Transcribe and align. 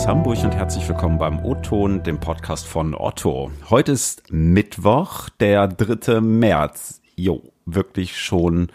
aus 0.00 0.06
Hamburg 0.06 0.42
und 0.44 0.54
herzlich 0.54 0.88
willkommen 0.88 1.18
beim 1.18 1.44
O-Ton, 1.44 2.02
dem 2.02 2.20
Podcast 2.20 2.66
von 2.66 2.94
Otto. 2.94 3.50
Heute 3.68 3.92
ist 3.92 4.22
Mittwoch, 4.32 5.28
der 5.28 5.68
3. 5.68 6.22
März. 6.22 7.02
Jo, 7.16 7.52
wirklich 7.66 8.18
schon 8.18 8.68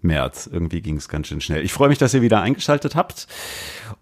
März. 0.00 0.48
Irgendwie 0.50 0.80
ging 0.80 0.96
es 0.96 1.10
ganz 1.10 1.26
schön 1.26 1.42
schnell. 1.42 1.62
Ich 1.66 1.72
freue 1.74 1.90
mich, 1.90 1.98
dass 1.98 2.14
ihr 2.14 2.22
wieder 2.22 2.40
eingeschaltet 2.40 2.94
habt. 2.94 3.28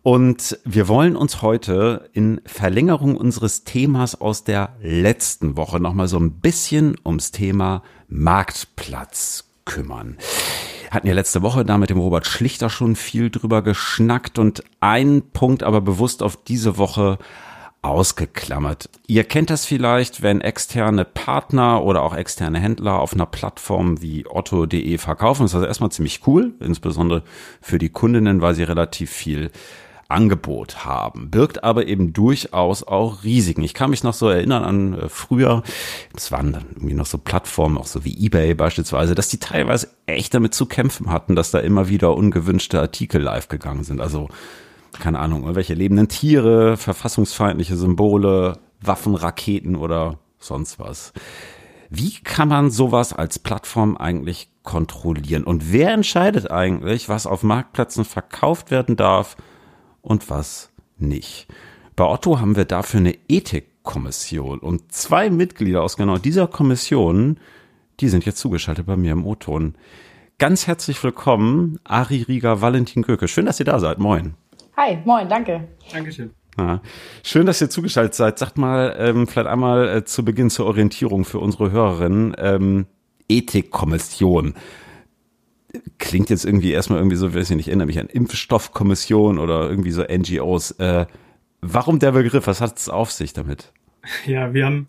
Und 0.02 0.56
wir 0.64 0.86
wollen 0.86 1.16
uns 1.16 1.42
heute 1.42 2.08
in 2.12 2.40
Verlängerung 2.46 3.16
unseres 3.16 3.64
Themas 3.64 4.20
aus 4.20 4.44
der 4.44 4.76
letzten 4.80 5.56
Woche 5.56 5.80
nochmal 5.80 6.06
so 6.06 6.18
ein 6.20 6.38
bisschen 6.38 6.96
ums 7.04 7.32
Thema 7.32 7.82
Marktplatz 8.06 9.50
kümmern 9.64 10.16
hatten 10.92 11.06
ja 11.06 11.14
letzte 11.14 11.40
Woche 11.40 11.64
da 11.64 11.78
mit 11.78 11.88
dem 11.88 11.98
Robert 11.98 12.26
Schlichter 12.26 12.68
schon 12.68 12.96
viel 12.96 13.30
drüber 13.30 13.62
geschnackt 13.62 14.38
und 14.38 14.62
einen 14.80 15.30
Punkt 15.30 15.62
aber 15.62 15.80
bewusst 15.80 16.22
auf 16.22 16.36
diese 16.36 16.76
Woche 16.76 17.18
ausgeklammert. 17.80 18.90
Ihr 19.06 19.24
kennt 19.24 19.48
das 19.48 19.64
vielleicht, 19.64 20.20
wenn 20.22 20.42
externe 20.42 21.06
Partner 21.06 21.82
oder 21.82 22.02
auch 22.02 22.14
externe 22.14 22.60
Händler 22.60 23.00
auf 23.00 23.14
einer 23.14 23.26
Plattform 23.26 24.02
wie 24.02 24.26
otto.de 24.28 24.98
verkaufen. 24.98 25.44
Das 25.44 25.52
ist 25.52 25.54
also 25.56 25.66
erstmal 25.66 25.90
ziemlich 25.90 26.26
cool, 26.26 26.52
insbesondere 26.60 27.22
für 27.62 27.78
die 27.78 27.88
Kundinnen, 27.88 28.42
weil 28.42 28.54
sie 28.54 28.62
relativ 28.62 29.10
viel 29.10 29.50
Angebot 30.12 30.84
haben, 30.84 31.30
birgt 31.30 31.64
aber 31.64 31.86
eben 31.86 32.12
durchaus 32.12 32.84
auch 32.84 33.24
Risiken. 33.24 33.64
Ich 33.64 33.74
kann 33.74 33.90
mich 33.90 34.04
noch 34.04 34.14
so 34.14 34.28
erinnern 34.28 34.62
an 34.62 34.94
äh, 34.94 35.08
früher, 35.08 35.62
es 36.16 36.30
waren 36.30 36.52
dann 36.52 36.66
irgendwie 36.74 36.94
noch 36.94 37.06
so 37.06 37.18
Plattformen, 37.18 37.78
auch 37.78 37.86
so 37.86 38.04
wie 38.04 38.26
eBay 38.26 38.54
beispielsweise, 38.54 39.14
dass 39.14 39.28
die 39.28 39.38
teilweise 39.38 39.88
echt 40.06 40.34
damit 40.34 40.54
zu 40.54 40.66
kämpfen 40.66 41.10
hatten, 41.10 41.34
dass 41.34 41.50
da 41.50 41.58
immer 41.58 41.88
wieder 41.88 42.16
ungewünschte 42.16 42.80
Artikel 42.80 43.22
live 43.22 43.48
gegangen 43.48 43.84
sind. 43.84 44.00
Also, 44.00 44.28
keine 45.00 45.18
Ahnung, 45.18 45.42
irgendwelche 45.42 45.74
lebenden 45.74 46.08
Tiere, 46.08 46.76
verfassungsfeindliche 46.76 47.76
Symbole, 47.76 48.58
Waffen, 48.80 49.14
Raketen 49.14 49.76
oder 49.76 50.18
sonst 50.38 50.78
was. 50.78 51.12
Wie 51.88 52.14
kann 52.24 52.48
man 52.48 52.70
sowas 52.70 53.12
als 53.12 53.38
Plattform 53.38 53.96
eigentlich 53.96 54.48
kontrollieren? 54.62 55.44
Und 55.44 55.72
wer 55.72 55.92
entscheidet 55.92 56.50
eigentlich, 56.50 57.08
was 57.08 57.26
auf 57.26 57.42
Marktplätzen 57.42 58.04
verkauft 58.04 58.70
werden 58.70 58.96
darf 58.96 59.36
und 60.02 60.28
was 60.28 60.70
nicht. 60.98 61.46
Bei 61.96 62.04
Otto 62.04 62.40
haben 62.40 62.56
wir 62.56 62.64
dafür 62.64 63.00
eine 63.00 63.16
Ethikkommission 63.28 64.58
und 64.58 64.92
zwei 64.92 65.30
Mitglieder 65.30 65.82
aus 65.82 65.96
genau 65.96 66.18
dieser 66.18 66.46
Kommission, 66.46 67.38
die 68.00 68.08
sind 68.08 68.26
jetzt 68.26 68.38
zugeschaltet 68.38 68.86
bei 68.86 68.96
mir 68.96 69.12
im 69.12 69.26
O-Ton. 69.26 69.74
Ganz 70.38 70.66
herzlich 70.66 71.02
willkommen, 71.02 71.78
Ari 71.84 72.22
Rieger, 72.22 72.60
Valentin 72.60 73.02
Göke. 73.02 73.28
Schön, 73.28 73.46
dass 73.46 73.60
ihr 73.60 73.66
da 73.66 73.78
seid. 73.78 73.98
Moin. 73.98 74.34
Hi, 74.76 74.98
moin, 75.04 75.28
danke. 75.28 75.68
Dankeschön. 75.92 76.30
Ja. 76.58 76.80
Schön, 77.22 77.46
dass 77.46 77.60
ihr 77.60 77.70
zugeschaltet 77.70 78.14
seid. 78.14 78.38
Sagt 78.38 78.58
mal 78.58 78.96
ähm, 78.98 79.26
vielleicht 79.26 79.48
einmal 79.48 79.88
äh, 79.88 80.04
zu 80.04 80.24
Beginn 80.24 80.50
zur 80.50 80.66
Orientierung 80.66 81.24
für 81.24 81.38
unsere 81.38 81.70
Hörerinnen. 81.70 82.34
Ähm, 82.38 82.86
Ethikkommission 83.28 84.54
klingt 85.98 86.30
jetzt 86.30 86.44
irgendwie 86.44 86.72
erstmal 86.72 86.98
irgendwie 86.98 87.16
so, 87.16 87.34
weiß 87.34 87.50
ich 87.50 87.56
nicht, 87.56 87.68
erinnere 87.68 87.86
mich 87.86 87.98
an 87.98 88.08
Impfstoffkommission 88.08 89.38
oder 89.38 89.68
irgendwie 89.68 89.92
so 89.92 90.02
NGOs. 90.02 90.72
Äh, 90.72 91.06
warum 91.60 91.98
der 91.98 92.12
Begriff? 92.12 92.46
Was 92.46 92.60
hat 92.60 92.78
es 92.78 92.88
auf 92.88 93.10
sich 93.12 93.32
damit? 93.32 93.72
Ja, 94.26 94.52
wir 94.52 94.66
haben 94.66 94.88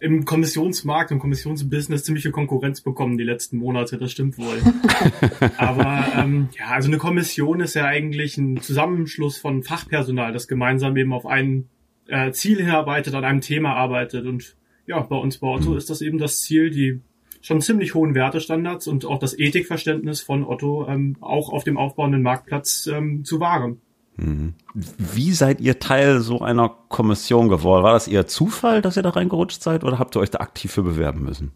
im 0.00 0.24
Kommissionsmarkt 0.24 1.10
und 1.10 1.18
Kommissionsbusiness 1.18 2.04
ziemlich 2.04 2.22
viel 2.22 2.30
Konkurrenz 2.30 2.80
bekommen 2.82 3.18
die 3.18 3.24
letzten 3.24 3.58
Monate, 3.58 3.98
das 3.98 4.12
stimmt 4.12 4.38
wohl. 4.38 4.60
Aber 5.56 6.04
ähm, 6.16 6.50
ja, 6.56 6.68
also 6.68 6.88
eine 6.88 6.98
Kommission 6.98 7.60
ist 7.60 7.74
ja 7.74 7.84
eigentlich 7.84 8.38
ein 8.38 8.60
Zusammenschluss 8.60 9.38
von 9.38 9.64
Fachpersonal, 9.64 10.32
das 10.32 10.46
gemeinsam 10.46 10.96
eben 10.96 11.12
auf 11.12 11.26
ein 11.26 11.68
äh, 12.06 12.30
Ziel 12.30 12.58
hinarbeitet, 12.58 13.14
an 13.14 13.24
einem 13.24 13.40
Thema 13.40 13.74
arbeitet. 13.74 14.24
Und 14.26 14.56
ja, 14.86 15.00
bei 15.00 15.16
uns 15.16 15.38
bei 15.38 15.48
Otto 15.48 15.70
mhm. 15.70 15.78
ist 15.78 15.90
das 15.90 16.00
eben 16.00 16.18
das 16.18 16.42
Ziel, 16.42 16.70
die 16.70 17.00
schon 17.40 17.60
ziemlich 17.60 17.94
hohen 17.94 18.14
Wertestandards 18.14 18.86
und 18.86 19.04
auch 19.04 19.18
das 19.18 19.38
Ethikverständnis 19.38 20.20
von 20.20 20.44
Otto 20.44 20.86
ähm, 20.88 21.16
auch 21.20 21.52
auf 21.52 21.64
dem 21.64 21.78
aufbauenden 21.78 22.22
Marktplatz 22.22 22.88
ähm, 22.92 23.24
zu 23.24 23.40
wahren. 23.40 23.80
Mhm. 24.16 24.54
Wie 24.74 25.32
seid 25.32 25.60
ihr 25.60 25.78
Teil 25.78 26.20
so 26.20 26.40
einer 26.40 26.74
Kommission 26.88 27.48
geworden? 27.48 27.84
War 27.84 27.92
das 27.92 28.08
eher 28.08 28.26
Zufall, 28.26 28.82
dass 28.82 28.96
ihr 28.96 29.02
da 29.02 29.10
reingerutscht 29.10 29.62
seid 29.62 29.84
oder 29.84 29.98
habt 29.98 30.16
ihr 30.16 30.20
euch 30.20 30.30
da 30.30 30.40
aktiv 30.40 30.72
für 30.72 30.82
bewerben 30.82 31.22
müssen? 31.22 31.52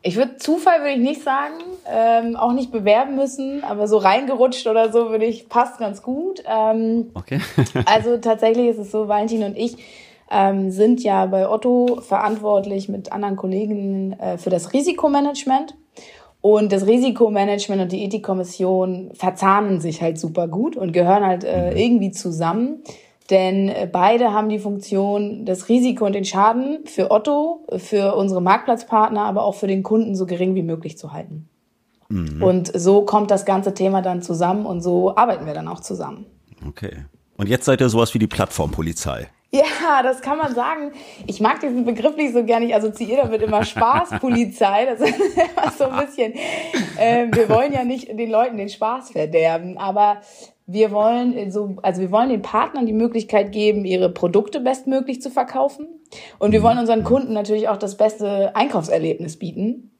Ich 0.00 0.16
würde 0.16 0.36
Zufall 0.36 0.80
würde 0.80 0.92
ich 0.92 1.00
nicht 1.00 1.22
sagen, 1.22 1.54
ähm, 1.86 2.36
auch 2.36 2.52
nicht 2.52 2.72
bewerben 2.72 3.16
müssen, 3.16 3.62
aber 3.62 3.88
so 3.88 3.98
reingerutscht 3.98 4.66
oder 4.66 4.90
so 4.90 5.10
würde 5.10 5.26
ich 5.26 5.48
passt 5.48 5.78
ganz 5.78 6.02
gut. 6.02 6.42
Ähm, 6.46 7.10
okay. 7.14 7.40
also 7.84 8.16
tatsächlich 8.16 8.68
ist 8.68 8.78
es 8.78 8.90
so, 8.90 9.08
Valentin 9.08 9.42
und 9.42 9.56
ich 9.56 9.76
ähm, 10.30 10.70
sind 10.70 11.02
ja 11.02 11.26
bei 11.26 11.48
Otto 11.48 12.00
verantwortlich 12.00 12.88
mit 12.88 13.12
anderen 13.12 13.36
Kollegen 13.36 14.12
äh, 14.14 14.38
für 14.38 14.50
das 14.50 14.72
Risikomanagement. 14.72 15.74
Und 16.40 16.72
das 16.72 16.86
Risikomanagement 16.86 17.82
und 17.82 17.92
die 17.92 18.04
Ethikkommission 18.04 19.10
verzahnen 19.14 19.80
sich 19.80 20.02
halt 20.02 20.18
super 20.18 20.46
gut 20.46 20.76
und 20.76 20.92
gehören 20.92 21.26
halt 21.26 21.44
äh, 21.44 21.70
mhm. 21.70 21.76
irgendwie 21.76 22.10
zusammen. 22.10 22.82
Denn 23.30 23.68
äh, 23.68 23.88
beide 23.90 24.32
haben 24.32 24.48
die 24.48 24.58
Funktion, 24.58 25.44
das 25.44 25.68
Risiko 25.68 26.06
und 26.06 26.14
den 26.14 26.24
Schaden 26.24 26.86
für 26.86 27.10
Otto, 27.10 27.66
für 27.76 28.14
unsere 28.14 28.40
Marktplatzpartner, 28.40 29.22
aber 29.22 29.44
auch 29.44 29.54
für 29.54 29.66
den 29.66 29.82
Kunden 29.82 30.14
so 30.14 30.26
gering 30.26 30.54
wie 30.54 30.62
möglich 30.62 30.96
zu 30.96 31.12
halten. 31.12 31.48
Mhm. 32.08 32.42
Und 32.42 32.72
so 32.74 33.02
kommt 33.02 33.30
das 33.30 33.44
ganze 33.44 33.74
Thema 33.74 34.00
dann 34.00 34.22
zusammen 34.22 34.64
und 34.64 34.80
so 34.80 35.16
arbeiten 35.16 35.44
wir 35.44 35.54
dann 35.54 35.68
auch 35.68 35.80
zusammen. 35.80 36.26
Okay. 36.66 37.04
Und 37.36 37.48
jetzt 37.48 37.66
seid 37.66 37.80
ihr 37.80 37.88
sowas 37.88 38.14
wie 38.14 38.18
die 38.18 38.26
Plattformpolizei. 38.26 39.28
Ja, 39.50 40.02
das 40.02 40.20
kann 40.20 40.36
man 40.36 40.54
sagen. 40.54 40.92
Ich 41.26 41.40
mag 41.40 41.60
diesen 41.60 41.86
Begriff 41.86 42.16
nicht 42.16 42.34
so 42.34 42.44
gerne. 42.44 42.66
Ich 42.66 42.74
assoziiere 42.74 43.22
damit 43.22 43.40
immer 43.40 43.64
Spaßpolizei. 43.64 44.84
Das 44.84 45.00
ist 45.00 45.18
immer 45.36 45.70
so 45.70 45.84
ein 45.84 46.06
bisschen, 46.06 46.34
äh, 46.98 47.26
wir 47.32 47.48
wollen 47.48 47.72
ja 47.72 47.84
nicht 47.84 48.08
den 48.08 48.30
Leuten 48.30 48.58
den 48.58 48.68
Spaß 48.68 49.12
verderben, 49.12 49.78
aber 49.78 50.20
wir 50.66 50.90
wollen 50.90 51.50
so, 51.50 51.76
also 51.82 52.02
wir 52.02 52.10
wollen 52.12 52.28
den 52.28 52.42
Partnern 52.42 52.84
die 52.84 52.92
Möglichkeit 52.92 53.52
geben, 53.52 53.86
ihre 53.86 54.10
Produkte 54.10 54.60
bestmöglich 54.60 55.22
zu 55.22 55.30
verkaufen. 55.30 55.86
Und 56.38 56.52
wir 56.52 56.62
wollen 56.62 56.78
unseren 56.78 57.04
Kunden 57.04 57.32
natürlich 57.32 57.68
auch 57.70 57.78
das 57.78 57.96
beste 57.96 58.54
Einkaufserlebnis 58.54 59.38
bieten. 59.38 59.92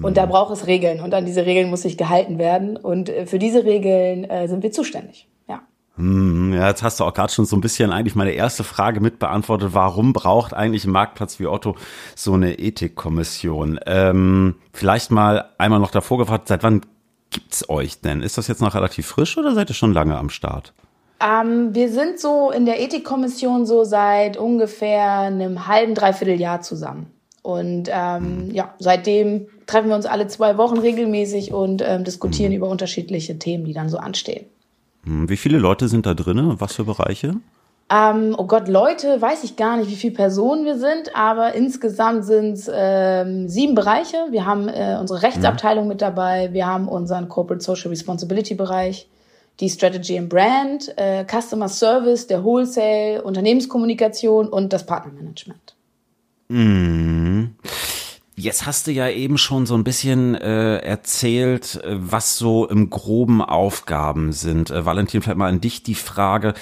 Und 0.00 0.16
da 0.16 0.26
braucht 0.26 0.52
es 0.52 0.68
Regeln. 0.68 1.00
Und 1.00 1.14
an 1.14 1.26
diese 1.26 1.46
Regeln 1.46 1.68
muss 1.68 1.82
sich 1.82 1.98
gehalten 1.98 2.38
werden. 2.38 2.76
Und 2.76 3.08
äh, 3.08 3.26
für 3.26 3.40
diese 3.40 3.64
Regeln 3.64 4.22
äh, 4.24 4.46
sind 4.46 4.62
wir 4.62 4.70
zuständig. 4.70 5.28
Hm, 5.96 6.52
ja, 6.52 6.68
jetzt 6.68 6.82
hast 6.82 6.98
du 6.98 7.04
auch 7.04 7.14
gerade 7.14 7.32
schon 7.32 7.44
so 7.44 7.56
ein 7.56 7.60
bisschen 7.60 7.92
eigentlich 7.92 8.16
meine 8.16 8.32
erste 8.32 8.64
Frage 8.64 9.00
mit 9.00 9.20
beantwortet. 9.20 9.70
Warum 9.74 10.12
braucht 10.12 10.52
eigentlich 10.52 10.84
ein 10.84 10.90
Marktplatz 10.90 11.38
wie 11.38 11.46
Otto 11.46 11.76
so 12.16 12.32
eine 12.32 12.58
Ethikkommission? 12.58 13.78
Ähm, 13.86 14.56
vielleicht 14.72 15.12
mal 15.12 15.50
einmal 15.58 15.78
noch 15.78 15.92
davor 15.92 16.18
gefragt, 16.18 16.48
seit 16.48 16.64
wann 16.64 16.80
gibt's 17.30 17.68
euch 17.68 18.00
denn? 18.00 18.22
Ist 18.22 18.38
das 18.38 18.48
jetzt 18.48 18.60
noch 18.60 18.74
relativ 18.74 19.06
frisch 19.06 19.38
oder 19.38 19.54
seid 19.54 19.70
ihr 19.70 19.74
schon 19.74 19.92
lange 19.92 20.18
am 20.18 20.30
Start? 20.30 20.72
Ähm, 21.20 21.74
wir 21.74 21.90
sind 21.90 22.18
so 22.18 22.50
in 22.50 22.66
der 22.66 22.80
Ethikkommission 22.80 23.64
so 23.64 23.84
seit 23.84 24.36
ungefähr 24.36 25.20
einem 25.20 25.68
halben, 25.68 25.94
dreiviertel 25.94 26.40
Jahr 26.40 26.60
zusammen. 26.60 27.06
Und 27.42 27.88
ähm, 27.92 28.48
hm. 28.48 28.50
ja, 28.50 28.74
seitdem 28.78 29.46
treffen 29.66 29.90
wir 29.90 29.96
uns 29.96 30.06
alle 30.06 30.26
zwei 30.26 30.56
Wochen 30.56 30.78
regelmäßig 30.78 31.52
und 31.52 31.82
ähm, 31.86 32.02
diskutieren 32.02 32.50
hm. 32.52 32.56
über 32.56 32.68
unterschiedliche 32.68 33.38
Themen, 33.38 33.64
die 33.64 33.74
dann 33.74 33.88
so 33.88 33.98
anstehen. 33.98 34.46
Hm, 35.04 35.28
wie 35.28 35.36
viele 35.36 35.58
Leute 35.58 35.88
sind 35.88 36.06
da 36.06 36.14
drin? 36.14 36.54
Was 36.58 36.74
für 36.74 36.84
Bereiche? 36.84 37.36
Ähm, 37.90 38.34
oh 38.38 38.46
Gott, 38.46 38.68
Leute, 38.68 39.20
weiß 39.20 39.44
ich 39.44 39.56
gar 39.56 39.76
nicht, 39.76 39.90
wie 39.90 39.96
viele 39.96 40.14
Personen 40.14 40.64
wir 40.64 40.78
sind, 40.78 41.14
aber 41.14 41.54
insgesamt 41.54 42.24
sind 42.24 42.54
es 42.54 42.70
ähm, 42.72 43.48
sieben 43.48 43.74
Bereiche. 43.74 44.16
Wir 44.30 44.46
haben 44.46 44.68
äh, 44.68 44.96
unsere 44.98 45.22
Rechtsabteilung 45.22 45.84
ja. 45.84 45.88
mit 45.88 46.00
dabei, 46.00 46.52
wir 46.52 46.66
haben 46.66 46.88
unseren 46.88 47.28
Corporate 47.28 47.62
Social 47.62 47.90
Responsibility 47.90 48.54
Bereich, 48.54 49.06
die 49.60 49.68
Strategy 49.68 50.18
and 50.18 50.30
Brand, 50.30 50.94
äh, 50.96 51.24
Customer 51.24 51.68
Service, 51.68 52.26
der 52.26 52.42
Wholesale, 52.42 53.22
Unternehmenskommunikation 53.22 54.48
und 54.48 54.72
das 54.72 54.86
Partnermanagement. 54.86 55.76
Mhm. 56.48 57.33
Jetzt 58.44 58.66
hast 58.66 58.86
du 58.86 58.92
ja 58.92 59.08
eben 59.08 59.38
schon 59.38 59.64
so 59.64 59.74
ein 59.74 59.84
bisschen 59.84 60.34
äh, 60.34 60.76
erzählt, 60.76 61.82
äh, 61.82 61.96
was 61.96 62.36
so 62.36 62.68
im 62.68 62.90
groben 62.90 63.40
Aufgaben 63.40 64.32
sind. 64.32 64.70
Äh, 64.70 64.84
Valentin, 64.84 65.22
vielleicht 65.22 65.38
mal 65.38 65.48
an 65.48 65.62
dich 65.62 65.82
die 65.82 65.94
Frage. 65.94 66.52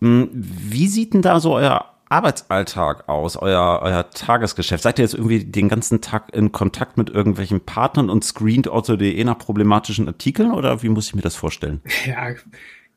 Hm, 0.00 0.28
wie 0.32 0.86
sieht 0.86 1.14
denn 1.14 1.22
da 1.22 1.40
so 1.40 1.56
euer 1.56 1.96
Arbeitsalltag 2.08 3.08
aus, 3.08 3.36
euer, 3.36 3.80
euer 3.82 4.08
Tagesgeschäft? 4.10 4.84
Seid 4.84 5.00
ihr 5.00 5.02
jetzt 5.02 5.14
irgendwie 5.14 5.44
den 5.44 5.68
ganzen 5.68 6.00
Tag 6.00 6.32
in 6.32 6.52
Kontakt 6.52 6.96
mit 6.96 7.10
irgendwelchen 7.10 7.60
Partnern 7.60 8.08
und 8.08 8.22
screent 8.22 8.68
auto.de 8.68 9.24
nach 9.24 9.38
problematischen 9.38 10.06
Artikeln 10.06 10.52
oder 10.52 10.84
wie 10.84 10.90
muss 10.90 11.08
ich 11.08 11.16
mir 11.16 11.22
das 11.22 11.34
vorstellen? 11.34 11.80
Ja, 12.06 12.36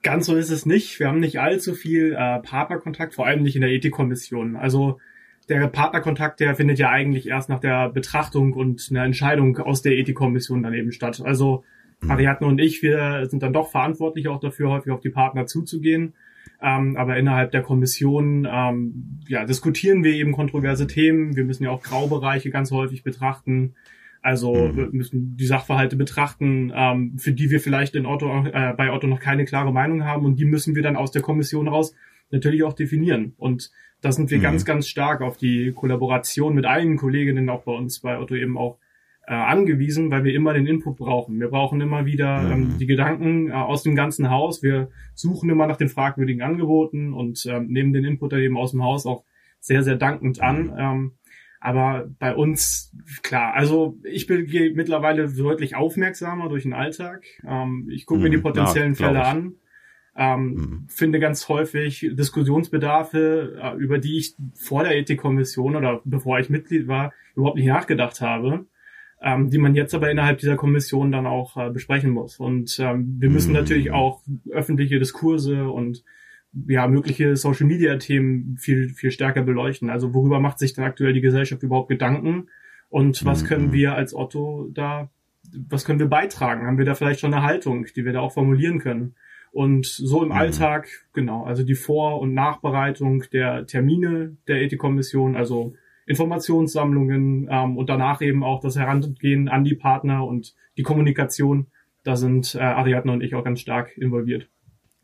ganz 0.03 0.27
so 0.27 0.35
ist 0.35 0.51
es 0.51 0.67
nicht. 0.67 0.99
Wir 0.99 1.07
haben 1.07 1.19
nicht 1.19 1.39
allzu 1.39 1.73
viel 1.73 2.13
äh, 2.13 2.39
Partnerkontakt, 2.41 3.15
vor 3.15 3.25
allem 3.25 3.41
nicht 3.41 3.55
in 3.55 3.61
der 3.61 3.71
Ethikkommission. 3.71 4.55
Also 4.55 4.99
der 5.49 5.67
Partnerkontakt, 5.67 6.39
der 6.39 6.55
findet 6.55 6.79
ja 6.79 6.89
eigentlich 6.89 7.27
erst 7.27 7.49
nach 7.49 7.59
der 7.59 7.89
Betrachtung 7.89 8.53
und 8.53 8.87
einer 8.89 9.03
Entscheidung 9.03 9.57
aus 9.57 9.81
der 9.81 9.93
Ethikkommission 9.93 10.63
dann 10.63 10.73
eben 10.73 10.91
statt. 10.91 11.21
Also 11.23 11.63
mhm. 12.01 12.11
Ariadne 12.11 12.47
und 12.47 12.59
ich, 12.59 12.81
wir 12.81 13.27
sind 13.29 13.43
dann 13.43 13.53
doch 13.53 13.69
verantwortlich 13.69 14.27
auch 14.27 14.39
dafür, 14.39 14.69
häufig 14.69 14.91
auf 14.91 15.01
die 15.01 15.09
Partner 15.09 15.45
zuzugehen. 15.45 16.13
Ähm, 16.61 16.95
aber 16.95 17.17
innerhalb 17.17 17.51
der 17.51 17.61
Kommission 17.61 18.47
ähm, 18.49 19.19
ja, 19.27 19.45
diskutieren 19.45 20.03
wir 20.03 20.13
eben 20.13 20.31
kontroverse 20.31 20.87
Themen. 20.87 21.35
Wir 21.35 21.43
müssen 21.43 21.63
ja 21.63 21.69
auch 21.69 21.81
Graubereiche 21.81 22.49
ganz 22.49 22.71
häufig 22.71 23.03
betrachten. 23.03 23.75
Also 24.21 24.55
mhm. 24.55 24.75
wir 24.75 24.89
müssen 24.91 25.37
die 25.37 25.45
Sachverhalte 25.45 25.95
betrachten, 25.95 26.71
ähm, 26.73 27.17
für 27.19 27.33
die 27.33 27.51
wir 27.51 27.59
vielleicht 27.59 27.95
in 27.95 28.07
Otto, 28.07 28.45
äh, 28.45 28.73
bei 28.75 28.91
Otto 28.91 29.05
noch 29.05 29.19
keine 29.19 29.45
klare 29.45 29.71
Meinung 29.71 30.03
haben 30.03 30.25
und 30.25 30.39
die 30.39 30.45
müssen 30.45 30.75
wir 30.75 30.81
dann 30.81 30.95
aus 30.95 31.11
der 31.11 31.21
Kommission 31.21 31.67
raus 31.67 31.93
natürlich 32.31 32.63
auch 32.63 32.73
definieren. 32.73 33.33
Und 33.37 33.71
da 34.01 34.11
sind 34.11 34.29
wir 34.29 34.37
mhm. 34.37 34.43
ganz, 34.43 34.65
ganz 34.65 34.87
stark 34.87 35.21
auf 35.21 35.37
die 35.37 35.71
Kollaboration 35.73 36.53
mit 36.53 36.65
allen 36.65 36.97
Kolleginnen 36.97 37.49
auch 37.49 37.63
bei 37.63 37.71
uns 37.71 37.99
bei 37.99 38.19
Otto 38.19 38.35
eben 38.35 38.57
auch 38.57 38.77
äh, 39.27 39.33
angewiesen, 39.33 40.11
weil 40.11 40.23
wir 40.23 40.33
immer 40.33 40.53
den 40.53 40.67
Input 40.67 40.97
brauchen. 40.97 41.39
Wir 41.39 41.47
brauchen 41.47 41.81
immer 41.81 42.05
wieder 42.05 42.51
ähm, 42.51 42.73
mhm. 42.73 42.77
die 42.77 42.85
Gedanken 42.85 43.49
äh, 43.49 43.53
aus 43.53 43.81
dem 43.81 43.95
ganzen 43.95 44.29
Haus. 44.29 44.61
Wir 44.61 44.89
suchen 45.15 45.49
immer 45.49 45.65
nach 45.65 45.77
den 45.77 45.89
fragwürdigen 45.89 46.43
Angeboten 46.43 47.13
und 47.13 47.45
ähm, 47.47 47.67
nehmen 47.67 47.93
den 47.93 48.05
Input 48.05 48.33
dann 48.33 48.41
eben 48.41 48.57
aus 48.57 48.71
dem 48.71 48.83
Haus 48.83 49.05
auch 49.05 49.23
sehr, 49.59 49.81
sehr 49.81 49.95
dankend 49.95 50.41
an. 50.41 50.65
Mhm. 50.65 50.73
Ähm, 50.77 51.11
aber 51.59 52.07
bei 52.19 52.35
uns, 52.35 52.93
klar, 53.23 53.55
also 53.55 53.97
ich 54.03 54.27
bin 54.27 54.45
mittlerweile 54.75 55.27
deutlich 55.27 55.75
aufmerksamer 55.75 56.47
durch 56.47 56.61
den 56.61 56.73
Alltag. 56.73 57.25
Ähm, 57.43 57.89
ich 57.91 58.05
gucke 58.05 58.21
mir 58.21 58.29
die 58.29 58.37
mhm. 58.37 58.43
potenziellen 58.43 58.93
ja, 58.93 59.07
Fälle 59.07 59.25
an. 59.25 59.55
Ähm, 60.17 60.43
mhm. 60.45 60.85
finde 60.87 61.19
ganz 61.19 61.49
häufig 61.49 62.07
Diskussionsbedarfe, 62.13 63.59
äh, 63.61 63.75
über 63.75 63.97
die 63.97 64.17
ich 64.17 64.35
vor 64.53 64.83
der 64.83 64.95
Ethikkommission 64.95 65.75
oder 65.75 66.01
bevor 66.05 66.39
ich 66.39 66.49
Mitglied 66.49 66.87
war, 66.87 67.11
überhaupt 67.35 67.57
nicht 67.57 67.67
nachgedacht 67.67 68.21
habe 68.21 68.65
ähm, 69.25 69.49
die 69.49 69.57
man 69.57 69.75
jetzt 69.75 69.95
aber 69.95 70.11
innerhalb 70.11 70.37
dieser 70.37 70.55
Kommission 70.55 71.11
dann 71.11 71.25
auch 71.25 71.57
äh, 71.57 71.69
besprechen 71.71 72.11
muss. 72.11 72.37
Und 72.37 72.77
ähm, 72.79 73.15
wir 73.19 73.29
müssen 73.29 73.49
mhm. 73.49 73.55
natürlich 73.55 73.91
auch 73.91 74.21
öffentliche 74.51 74.99
Diskurse 74.99 75.67
und 75.67 76.03
ja, 76.67 76.87
mögliche 76.87 77.35
Social 77.35 77.65
Media 77.65 77.97
Themen 77.97 78.57
viel, 78.57 78.89
viel 78.89 79.11
stärker 79.11 79.41
beleuchten. 79.41 79.89
Also 79.89 80.13
worüber 80.13 80.39
macht 80.39 80.59
sich 80.59 80.73
denn 80.73 80.85
aktuell 80.85 81.13
die 81.13 81.21
Gesellschaft 81.21 81.63
überhaupt 81.63 81.89
Gedanken? 81.89 82.49
Und 82.89 83.25
was 83.25 83.43
mhm. 83.43 83.47
können 83.47 83.73
wir 83.73 83.95
als 83.95 84.13
Otto 84.13 84.69
da, 84.71 85.09
was 85.67 85.85
können 85.85 85.99
wir 85.99 86.07
beitragen? 86.07 86.67
Haben 86.67 86.77
wir 86.77 86.85
da 86.85 86.93
vielleicht 86.95 87.19
schon 87.19 87.33
eine 87.33 87.43
Haltung, 87.43 87.87
die 87.95 88.05
wir 88.05 88.13
da 88.13 88.19
auch 88.19 88.33
formulieren 88.33 88.79
können? 88.79 89.15
Und 89.55 89.85
so 89.85 90.21
im 90.21 90.29
mhm. 90.29 90.35
Alltag, 90.35 90.89
genau, 91.13 91.45
also 91.45 91.63
die 91.63 91.75
Vor- 91.75 92.19
und 92.19 92.33
Nachbereitung 92.33 93.23
der 93.31 93.65
Termine 93.65 94.35
der 94.49 94.61
Ethikkommission, 94.61 95.37
also 95.37 95.75
Informationssammlungen 96.07 97.47
ähm, 97.49 97.77
und 97.77 97.87
danach 97.89 98.21
eben 98.21 98.43
auch 98.43 98.59
das 98.59 98.75
Herangehen 98.75 99.47
an 99.47 99.63
die 99.63 99.75
Partner 99.75 100.25
und 100.25 100.55
die 100.75 100.83
Kommunikation. 100.83 101.67
Da 102.03 102.17
sind 102.17 102.53
äh, 102.55 102.59
Ariadne 102.59 103.13
und 103.13 103.23
ich 103.23 103.33
auch 103.33 103.45
ganz 103.45 103.61
stark 103.61 103.97
involviert. 103.97 104.49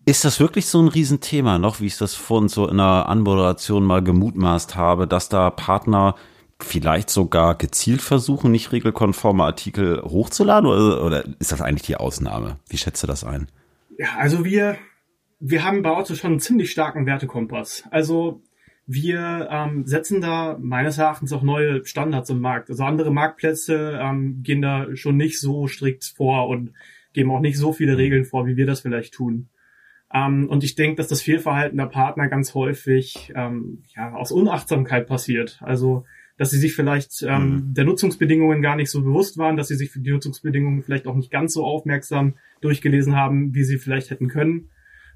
Ist 0.06 0.26
das 0.26 0.42
wirklich 0.42 0.66
so 0.66 0.82
ein 0.82 0.90
Riesenthema 0.90 1.58
noch, 1.58 1.80
wie 1.80 1.86
ich 1.86 1.98
das 1.98 2.14
vorhin 2.14 2.50
so 2.50 2.68
in 2.68 2.76
der 2.76 3.08
Anmoderation 3.08 3.86
mal 3.86 4.04
gemutmaßt 4.04 4.76
habe, 4.76 5.08
dass 5.08 5.30
da 5.30 5.50
Partner 5.50 6.16
vielleicht 6.60 7.10
sogar 7.10 7.56
gezielt 7.56 8.02
versuchen, 8.02 8.52
nicht 8.52 8.74
regelkonforme 8.74 9.46
Artikel 9.46 10.02
hochzuladen 10.02 10.70
oder, 10.70 11.06
oder 11.06 11.24
ist 11.40 11.54
das 11.54 11.62
eigentlich 11.62 11.88
die 11.88 11.96
Ausnahme? 11.96 12.60
Wie 12.68 12.78
schätzt 12.78 13.02
du 13.02 13.08
das 13.08 13.24
ein? 13.24 13.48
Ja, 13.98 14.16
also 14.18 14.46
wir, 14.46 14.78
wir 15.40 15.64
haben 15.64 15.82
bei 15.82 15.92
Otto 15.92 16.16
schon 16.16 16.32
einen 16.32 16.40
ziemlich 16.40 16.72
starken 16.72 17.06
Wertekompass. 17.06 17.84
Also 17.92 18.42
wir 18.88 19.48
ähm, 19.52 19.86
setzen 19.86 20.22
da 20.22 20.58
meines 20.60 20.98
Erachtens 20.98 21.32
auch 21.34 21.44
neue 21.44 21.86
Standards 21.86 22.30
im 22.30 22.40
Markt. 22.40 22.70
Also 22.70 22.84
andere 22.84 23.12
Marktplätze 23.12 24.00
ähm, 24.02 24.42
gehen 24.44 24.62
da 24.62 24.96
schon 24.96 25.18
nicht 25.18 25.40
so 25.40 25.68
strikt 25.68 26.04
vor 26.04 26.48
und 26.48 26.74
geben 27.14 27.32
auch 27.32 27.40
nicht 27.40 27.58
so 27.58 27.74
viele 27.74 27.98
Regeln 27.98 28.26
vor, 28.26 28.46
wie 28.46 28.58
wir 28.58 28.66
das 28.66 28.82
vielleicht 28.82 29.14
tun. 29.14 29.50
Ähm, 30.14 30.50
und 30.50 30.64
ich 30.64 30.76
denke, 30.76 30.98
dass 30.98 31.08
das 31.08 31.22
Fehlverhalten 31.22 31.78
der 31.78 31.86
Partner 31.86 32.28
ganz 32.28 32.54
häufig 32.54 33.32
ähm, 33.36 33.84
ja, 33.96 34.14
aus 34.14 34.32
Unachtsamkeit 34.32 35.08
passiert. 35.08 35.60
Also 35.62 36.06
dass 36.38 36.50
sie 36.52 36.58
sich 36.58 36.74
vielleicht 36.74 37.24
ähm, 37.24 37.44
mhm. 37.44 37.74
der 37.74 37.86
Nutzungsbedingungen 37.86 38.62
gar 38.62 38.76
nicht 38.76 38.90
so 38.90 39.02
bewusst 39.02 39.38
waren, 39.38 39.58
dass 39.58 39.68
sie 39.68 39.76
sich 39.76 39.92
für 39.92 40.00
die 40.00 40.12
Nutzungsbedingungen 40.12 40.84
vielleicht 40.84 41.08
auch 41.08 41.16
nicht 41.16 41.32
ganz 41.32 41.54
so 41.54 41.64
aufmerksam 41.66 42.36
durchgelesen 42.62 43.16
haben, 43.16 43.54
wie 43.54 43.64
sie 43.64 43.78
vielleicht 43.78 44.10
hätten 44.10 44.28
können 44.28 44.70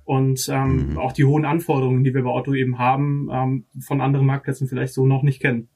und 0.06 0.47
ähm, 0.50 0.91
mhm. 0.91 0.97
auch 0.97 1.12
die 1.12 1.25
hohen 1.25 1.45
Anforderungen, 1.45 2.03
die 2.03 2.13
wir 2.13 2.23
bei 2.23 2.29
Otto 2.29 2.53
eben 2.53 2.77
haben, 2.77 3.27
ähm, 3.31 3.65
von 3.79 4.01
anderen 4.01 4.27
Marktplätzen 4.27 4.67
vielleicht 4.67 4.94
so 4.94 5.06
noch 5.06 5.23
nicht 5.23 5.41
kennen. 5.41 5.67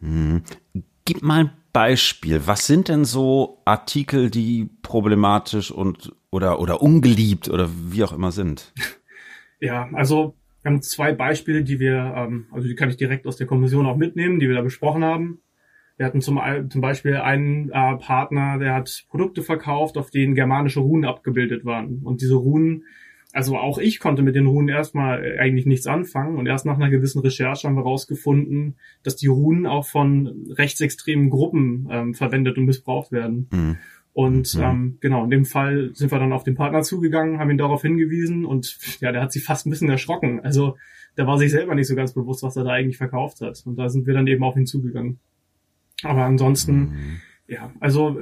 Mhm. 0.00 0.42
Gib 1.04 1.22
mal 1.22 1.40
ein 1.40 1.50
Beispiel. 1.72 2.46
Was 2.46 2.66
sind 2.66 2.88
denn 2.88 3.04
so 3.04 3.60
Artikel, 3.66 4.30
die 4.30 4.70
problematisch 4.82 5.70
und 5.70 6.14
oder 6.30 6.58
oder 6.60 6.80
ungeliebt 6.80 7.50
oder 7.50 7.68
wie 7.70 8.02
auch 8.02 8.12
immer 8.12 8.32
sind? 8.32 8.72
Ja, 9.60 9.88
also 9.94 10.34
wir 10.64 10.70
haben 10.70 10.80
zwei 10.80 11.12
Beispiele, 11.12 11.62
die 11.62 11.78
wir, 11.78 12.14
ähm, 12.16 12.46
also 12.50 12.66
die 12.66 12.74
kann 12.74 12.88
ich 12.88 12.96
direkt 12.96 13.26
aus 13.26 13.36
der 13.36 13.46
Kommission 13.46 13.84
auch 13.84 13.96
mitnehmen, 13.96 14.40
die 14.40 14.48
wir 14.48 14.54
da 14.54 14.62
besprochen 14.62 15.04
haben. 15.04 15.42
Wir 15.98 16.06
hatten 16.06 16.22
zum, 16.22 16.40
zum 16.70 16.80
Beispiel 16.80 17.16
einen 17.16 17.68
äh, 17.68 17.96
Partner, 17.98 18.58
der 18.58 18.74
hat 18.74 19.04
Produkte 19.10 19.42
verkauft, 19.42 19.98
auf 19.98 20.10
denen 20.10 20.34
germanische 20.34 20.80
Runen 20.80 21.04
abgebildet 21.04 21.66
waren. 21.66 22.00
Und 22.02 22.22
diese 22.22 22.34
Runen 22.34 22.84
also 23.34 23.58
auch 23.58 23.78
ich 23.78 23.98
konnte 23.98 24.22
mit 24.22 24.36
den 24.36 24.46
Runen 24.46 24.68
erstmal 24.68 25.24
äh, 25.24 25.38
eigentlich 25.38 25.66
nichts 25.66 25.86
anfangen 25.86 26.38
und 26.38 26.46
erst 26.46 26.66
nach 26.66 26.76
einer 26.76 26.88
gewissen 26.88 27.20
Recherche 27.20 27.66
haben 27.66 27.74
wir 27.74 27.82
herausgefunden, 27.82 28.76
dass 29.02 29.16
die 29.16 29.26
Runen 29.26 29.66
auch 29.66 29.86
von 29.86 30.46
rechtsextremen 30.50 31.30
Gruppen 31.30 31.88
ähm, 31.90 32.14
verwendet 32.14 32.56
und 32.56 32.66
missbraucht 32.66 33.10
werden. 33.10 33.48
Mhm. 33.52 33.76
Und 34.14 34.54
mhm. 34.54 34.62
ähm, 34.62 34.98
genau, 35.00 35.24
in 35.24 35.30
dem 35.30 35.44
Fall 35.44 35.90
sind 35.92 36.12
wir 36.12 36.20
dann 36.20 36.32
auf 36.32 36.44
den 36.44 36.54
Partner 36.54 36.82
zugegangen, 36.82 37.40
haben 37.40 37.50
ihn 37.50 37.58
darauf 37.58 37.82
hingewiesen 37.82 38.44
und 38.44 38.78
ja, 39.00 39.10
der 39.10 39.20
hat 39.20 39.32
sich 39.32 39.44
fast 39.44 39.66
ein 39.66 39.70
bisschen 39.70 39.90
erschrocken. 39.90 40.40
Also 40.40 40.76
der 41.16 41.26
war 41.26 41.36
sich 41.36 41.50
selber 41.50 41.74
nicht 41.74 41.88
so 41.88 41.96
ganz 41.96 42.14
bewusst, 42.14 42.44
was 42.44 42.56
er 42.56 42.62
da 42.62 42.70
eigentlich 42.70 42.96
verkauft 42.96 43.40
hat. 43.40 43.60
Und 43.66 43.76
da 43.76 43.88
sind 43.88 44.06
wir 44.06 44.14
dann 44.14 44.28
eben 44.28 44.44
auf 44.44 44.56
ihn 44.56 44.66
zugegangen. 44.66 45.18
Aber 46.04 46.24
ansonsten, 46.24 46.78
mhm. 46.78 47.20
ja, 47.48 47.72
also 47.80 48.20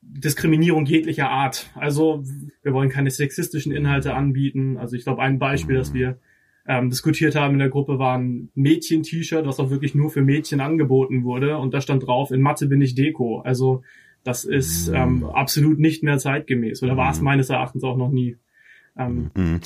Diskriminierung 0.00 0.84
jeglicher 0.84 1.30
Art. 1.30 1.70
Also 1.74 2.24
wir 2.62 2.72
wollen 2.72 2.88
keine 2.88 3.10
sexistischen 3.10 3.72
Inhalte 3.72 4.14
anbieten. 4.14 4.78
Also 4.78 4.96
ich 4.96 5.04
glaube, 5.04 5.22
ein 5.22 5.38
Beispiel, 5.38 5.76
das 5.76 5.94
wir 5.94 6.18
ähm, 6.66 6.90
diskutiert 6.90 7.36
haben 7.36 7.54
in 7.54 7.60
der 7.60 7.68
Gruppe, 7.68 7.98
war 8.00 8.18
ein 8.18 8.50
Mädchen-T-Shirt, 8.54 9.46
was 9.46 9.60
auch 9.60 9.70
wirklich 9.70 9.94
nur 9.94 10.10
für 10.10 10.22
Mädchen 10.22 10.60
angeboten 10.60 11.24
wurde. 11.24 11.58
Und 11.58 11.72
da 11.72 11.80
stand 11.80 12.06
drauf, 12.06 12.30
in 12.30 12.40
Mathe 12.40 12.66
bin 12.66 12.80
ich 12.80 12.94
Deko. 12.94 13.40
Also 13.40 13.82
das 14.28 14.44
ist 14.44 14.88
ähm, 14.88 15.24
absolut 15.24 15.78
nicht 15.78 16.02
mehr 16.02 16.18
zeitgemäß. 16.18 16.82
Oder 16.82 16.98
war 16.98 17.10
es 17.10 17.22
meines 17.22 17.48
Erachtens 17.48 17.82
auch 17.82 17.96
noch 17.96 18.10
nie. 18.10 18.36
Ähm, 18.98 19.30
mhm. 19.34 19.60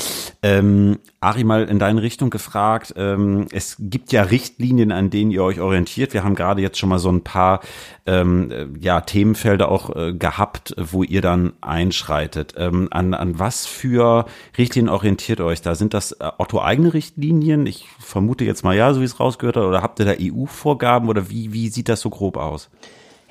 ähm, 0.44 0.98
Ari, 1.19 1.43
mal 1.43 1.65
in 1.65 1.81
deine 1.81 2.01
Richtung 2.01 2.31
gefragt. 2.31 2.94
Ähm, 2.96 3.48
es 3.51 3.77
gibt 3.81 4.13
ja 4.13 4.22
Richtlinien, 4.22 4.93
an 4.93 5.10
denen 5.10 5.32
ihr 5.32 5.43
euch 5.43 5.58
orientiert. 5.58 6.15
Wir 6.15 6.22
haben 6.22 6.36
gerade 6.36 6.63
jetzt 6.63 6.79
schon 6.79 6.91
mal 6.91 7.01
so 7.01 7.10
ein 7.10 7.25
paar 7.25 7.60
ähm, 8.06 8.53
äh, 8.53 8.67
ja, 8.79 9.01
Themenfelder 9.01 9.69
auch 9.69 9.96
äh, 9.96 10.13
gehabt, 10.13 10.77
wo 10.79 11.03
ihr 11.03 11.22
dann 11.22 11.55
einschreitet. 11.60 12.55
Ähm, 12.56 12.86
an, 12.93 13.15
an 13.15 13.41
was 13.41 13.67
für 13.67 14.27
Richtlinien 14.56 14.93
orientiert 14.93 15.41
euch 15.41 15.60
da? 15.60 15.75
Sind 15.75 15.93
das 15.93 16.13
äh, 16.13 16.31
Otto-eigene 16.39 16.94
Richtlinien? 16.94 17.67
Ich 17.67 17.89
vermute 17.98 18.44
jetzt 18.44 18.63
mal 18.63 18.77
ja, 18.77 18.94
so 18.94 19.01
wie 19.01 19.06
es 19.06 19.19
rausgehört 19.19 19.56
hat. 19.56 19.65
Oder 19.65 19.82
habt 19.82 19.98
ihr 19.98 20.05
da 20.05 20.13
EU-Vorgaben 20.20 21.08
oder 21.08 21.31
wie, 21.31 21.53
wie 21.53 21.69
sieht 21.69 21.89
das 21.89 22.01
so 22.01 22.10
grob 22.10 22.36
aus? 22.36 22.70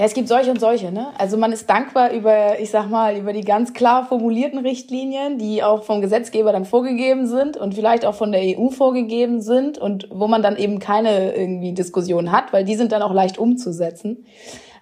Ja, 0.01 0.07
es 0.07 0.15
gibt 0.15 0.29
solche 0.29 0.49
und 0.49 0.59
solche. 0.59 0.91
Ne? 0.91 1.09
Also 1.19 1.37
man 1.37 1.51
ist 1.51 1.69
dankbar 1.69 2.11
über, 2.11 2.59
ich 2.59 2.71
sag 2.71 2.89
mal, 2.89 3.15
über 3.15 3.33
die 3.33 3.43
ganz 3.43 3.71
klar 3.71 4.07
formulierten 4.07 4.57
Richtlinien, 4.57 5.37
die 5.37 5.61
auch 5.61 5.83
vom 5.83 6.01
Gesetzgeber 6.01 6.51
dann 6.51 6.65
vorgegeben 6.65 7.27
sind 7.27 7.55
und 7.55 7.75
vielleicht 7.75 8.03
auch 8.05 8.15
von 8.15 8.31
der 8.31 8.41
EU 8.41 8.69
vorgegeben 8.69 9.41
sind 9.41 9.77
und 9.77 10.07
wo 10.09 10.27
man 10.27 10.41
dann 10.41 10.57
eben 10.57 10.79
keine 10.79 11.35
irgendwie 11.35 11.73
Diskussion 11.73 12.31
hat, 12.31 12.51
weil 12.51 12.65
die 12.65 12.77
sind 12.77 12.93
dann 12.93 13.03
auch 13.03 13.13
leicht 13.13 13.37
umzusetzen. 13.37 14.25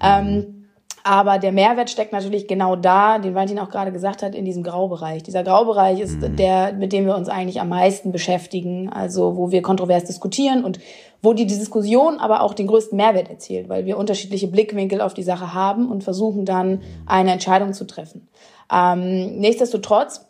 Ähm, 0.02 0.59
aber 1.04 1.40
der 1.40 1.52
Mehrwert 1.52 1.90
steckt 1.90 2.12
natürlich 2.12 2.48
genau 2.48 2.76
da, 2.76 3.20
den 3.20 3.36
Valentin 3.36 3.60
auch 3.60 3.70
gerade 3.70 3.92
gesagt 3.92 4.24
hat, 4.24 4.36
in 4.36 4.46
diesem 4.46 4.64
Graubereich. 4.64 5.24
Dieser 5.24 5.44
Graubereich 5.44 6.00
ist 6.00 6.22
mhm. 6.22 6.36
der, 6.36 6.74
mit 6.74 6.94
dem 6.94 7.06
wir 7.06 7.16
uns 7.16 7.30
eigentlich 7.30 7.62
am 7.62 7.70
meisten 7.70 8.12
beschäftigen, 8.12 8.90
also 8.90 9.38
wo 9.38 9.52
wir 9.52 9.62
kontrovers 9.62 10.06
diskutieren 10.06 10.64
und 10.64 10.80
wo 11.22 11.34
die 11.34 11.46
Diskussion 11.46 12.20
aber 12.20 12.42
auch 12.42 12.54
den 12.54 12.68
größten 12.68 12.96
Mehrwert 12.96 13.30
erzielt, 13.30 13.70
weil 13.70 13.86
wir 13.86 13.98
unterschiedliche 13.98 14.48
Blickwinkel 14.48 15.02
auf 15.02 15.14
die 15.14 15.24
Sache 15.24 15.54
haben 15.54 15.90
und 15.90 16.04
versuchen 16.04 16.46
dann 16.46 16.82
eine 17.06 17.32
Entscheidung 17.32 17.74
zu 17.74 17.86
treffen. 17.86 18.28
Ähm, 18.72 19.38
nichtsdestotrotz 19.38 20.26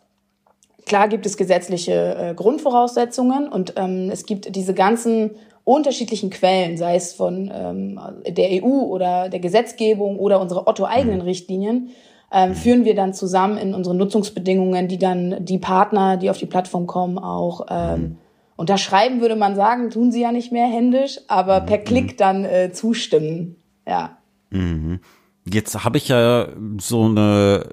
Klar 0.86 1.06
gibt 1.06 1.24
es 1.24 1.36
gesetzliche 1.36 2.16
äh, 2.16 2.34
Grundvoraussetzungen 2.34 3.48
und 3.48 3.74
ähm, 3.76 4.10
es 4.10 4.26
gibt 4.26 4.56
diese 4.56 4.74
ganzen 4.74 5.30
unterschiedlichen 5.74 6.30
Quellen, 6.30 6.76
sei 6.76 6.96
es 6.96 7.12
von 7.12 7.50
ähm, 7.54 8.00
der 8.26 8.62
EU 8.62 8.82
oder 8.82 9.28
der 9.28 9.40
Gesetzgebung 9.40 10.18
oder 10.18 10.40
unsere 10.40 10.66
Otto-eigenen 10.66 11.20
mhm. 11.20 11.24
Richtlinien, 11.24 11.90
ähm, 12.32 12.54
führen 12.54 12.84
wir 12.84 12.94
dann 12.94 13.14
zusammen 13.14 13.56
in 13.56 13.74
unsere 13.74 13.94
Nutzungsbedingungen, 13.94 14.88
die 14.88 14.98
dann 14.98 15.44
die 15.44 15.58
Partner, 15.58 16.16
die 16.16 16.30
auf 16.30 16.38
die 16.38 16.46
Plattform 16.46 16.86
kommen, 16.86 17.18
auch 17.18 17.66
ähm, 17.70 18.00
mhm. 18.00 18.18
unterschreiben, 18.56 19.20
würde 19.20 19.36
man 19.36 19.54
sagen, 19.54 19.90
tun 19.90 20.10
sie 20.10 20.22
ja 20.22 20.32
nicht 20.32 20.50
mehr 20.50 20.66
händisch, 20.66 21.20
aber 21.28 21.60
per 21.60 21.78
mhm. 21.78 21.84
Klick 21.84 22.18
dann 22.18 22.44
äh, 22.44 22.72
zustimmen. 22.72 23.56
Ja. 23.86 24.18
Mhm. 24.50 25.00
Jetzt 25.44 25.84
habe 25.84 25.96
ich 25.96 26.08
ja 26.08 26.48
so 26.78 27.06
eine 27.06 27.70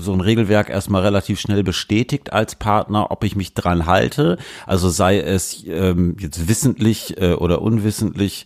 so 0.00 0.12
ein 0.12 0.20
Regelwerk 0.20 0.68
erstmal 0.68 1.02
relativ 1.02 1.40
schnell 1.40 1.62
bestätigt 1.62 2.32
als 2.32 2.56
Partner, 2.56 3.10
ob 3.10 3.24
ich 3.24 3.34
mich 3.36 3.54
dran 3.54 3.86
halte. 3.86 4.36
Also 4.66 4.90
sei 4.90 5.20
es 5.20 5.64
ähm, 5.66 6.16
jetzt 6.20 6.46
wissentlich 6.46 7.20
äh, 7.20 7.32
oder 7.32 7.62
unwissentlich, 7.62 8.44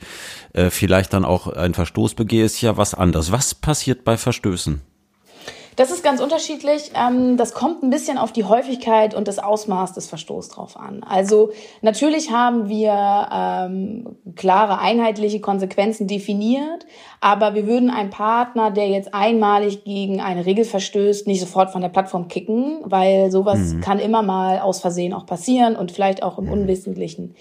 äh, 0.53 0.71
vielleicht 0.71 1.12
dann 1.12 1.25
auch 1.25 1.49
ein 1.49 1.75
Verstoß 1.75 2.15
begehe, 2.15 2.45
ist 2.45 2.61
ja 2.61 2.77
was 2.77 2.95
anderes. 2.95 3.33
Was 3.33 3.55
passiert 3.57 4.05
bei 4.05 4.17
Verstößen? 4.17 4.83
Das 5.81 5.91
ist 5.91 6.05
ganz 6.05 6.21
unterschiedlich. 6.21 6.91
Ähm, 6.95 7.39
das 7.39 7.55
kommt 7.55 7.83
ein 7.83 7.89
bisschen 7.89 8.19
auf 8.19 8.33
die 8.33 8.45
Häufigkeit 8.45 9.15
und 9.15 9.27
das 9.27 9.39
Ausmaß 9.39 9.95
des 9.95 10.09
Verstoßes 10.09 10.51
drauf 10.51 10.77
an. 10.77 11.03
Also 11.03 11.53
natürlich 11.81 12.31
haben 12.31 12.69
wir 12.69 12.93
ähm, 13.33 14.19
klare, 14.37 14.79
einheitliche 14.79 15.41
Konsequenzen 15.41 16.07
definiert, 16.07 16.85
aber 17.23 17.55
wir 17.55 17.67
würden 17.67 17.89
einen 17.89 18.11
Partner, 18.11 18.71
der 18.71 18.91
jetzt 18.91 19.15
einmalig 19.15 19.83
gegen 19.85 20.21
eine 20.21 20.45
Regel 20.45 20.67
verstößt, 20.67 21.27
nicht 21.27 21.41
sofort 21.41 21.71
von 21.71 21.81
der 21.81 21.89
Plattform 21.89 22.29
kicken, 22.29 22.81
weil 22.85 23.31
sowas 23.31 23.73
mhm. 23.73 23.81
kann 23.81 23.99
immer 24.01 24.21
mal 24.21 24.59
aus 24.59 24.83
Versehen 24.83 25.15
auch 25.15 25.25
passieren 25.25 25.77
und 25.77 25.93
vielleicht 25.93 26.23
auch 26.23 26.37
im 26.37 26.45
mhm. 26.45 26.53
Unwissentlichen. 26.53 27.35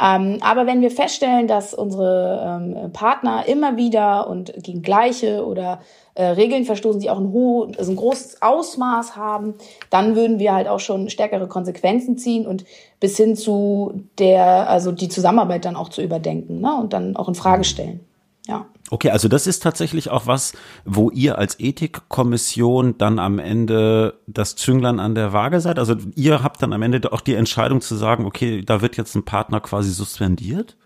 Ähm, 0.00 0.38
aber 0.42 0.66
wenn 0.66 0.80
wir 0.80 0.92
feststellen, 0.92 1.48
dass 1.48 1.74
unsere 1.74 2.60
ähm, 2.62 2.92
Partner 2.92 3.46
immer 3.48 3.76
wieder 3.76 4.28
und 4.28 4.52
gegen 4.62 4.82
gleiche 4.82 5.44
oder 5.44 5.80
äh, 6.14 6.24
Regeln 6.24 6.64
verstoßen, 6.64 7.00
die 7.00 7.10
auch 7.10 7.18
ein, 7.18 7.32
hohes, 7.32 7.76
also 7.78 7.92
ein 7.92 7.96
großes 7.96 8.40
Ausmaß 8.40 9.16
haben, 9.16 9.54
dann 9.90 10.14
würden 10.14 10.38
wir 10.38 10.54
halt 10.54 10.68
auch 10.68 10.80
schon 10.80 11.10
stärkere 11.10 11.48
Konsequenzen 11.48 12.16
ziehen 12.16 12.46
und 12.46 12.64
bis 13.00 13.16
hin 13.16 13.34
zu 13.34 14.04
der, 14.18 14.70
also 14.70 14.92
die 14.92 15.08
Zusammenarbeit 15.08 15.64
dann 15.64 15.76
auch 15.76 15.88
zu 15.88 16.00
überdenken 16.00 16.60
ne? 16.60 16.76
und 16.80 16.92
dann 16.92 17.16
auch 17.16 17.28
in 17.28 17.34
Frage 17.34 17.64
stellen. 17.64 18.07
Ja. 18.48 18.66
Okay, 18.90 19.10
also 19.10 19.28
das 19.28 19.46
ist 19.46 19.62
tatsächlich 19.62 20.08
auch 20.10 20.26
was, 20.26 20.54
wo 20.86 21.10
ihr 21.10 21.36
als 21.36 21.60
Ethikkommission 21.60 22.96
dann 22.96 23.18
am 23.18 23.38
Ende 23.38 24.18
das 24.26 24.56
Zünglein 24.56 24.98
an 24.98 25.14
der 25.14 25.34
Waage 25.34 25.60
seid. 25.60 25.78
Also 25.78 25.96
ihr 26.16 26.42
habt 26.42 26.62
dann 26.62 26.72
am 26.72 26.80
Ende 26.80 27.12
auch 27.12 27.20
die 27.20 27.34
Entscheidung 27.34 27.82
zu 27.82 27.94
sagen, 27.94 28.24
okay, 28.24 28.62
da 28.64 28.80
wird 28.80 28.96
jetzt 28.96 29.14
ein 29.14 29.26
Partner 29.26 29.60
quasi 29.60 29.90
suspendiert? 29.90 30.76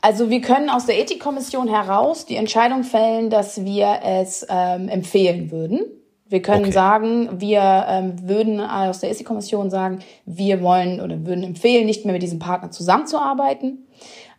Also 0.00 0.30
wir 0.30 0.40
können 0.40 0.70
aus 0.70 0.86
der 0.86 0.98
Ethikkommission 0.98 1.68
heraus 1.68 2.24
die 2.24 2.36
Entscheidung 2.36 2.82
fällen, 2.82 3.28
dass 3.28 3.62
wir 3.62 4.00
es 4.02 4.46
ähm, 4.48 4.88
empfehlen 4.88 5.50
würden. 5.50 5.80
Wir 6.28 6.40
können 6.40 6.64
okay. 6.64 6.72
sagen, 6.72 7.40
wir 7.40 7.84
ähm, 7.88 8.26
würden 8.26 8.58
aus 8.58 9.00
der 9.00 9.10
Ethikkommission 9.10 9.68
sagen, 9.68 9.98
wir 10.24 10.62
wollen 10.62 11.02
oder 11.02 11.26
würden 11.26 11.44
empfehlen, 11.44 11.84
nicht 11.84 12.06
mehr 12.06 12.14
mit 12.14 12.22
diesem 12.22 12.38
Partner 12.38 12.70
zusammenzuarbeiten. 12.70 13.86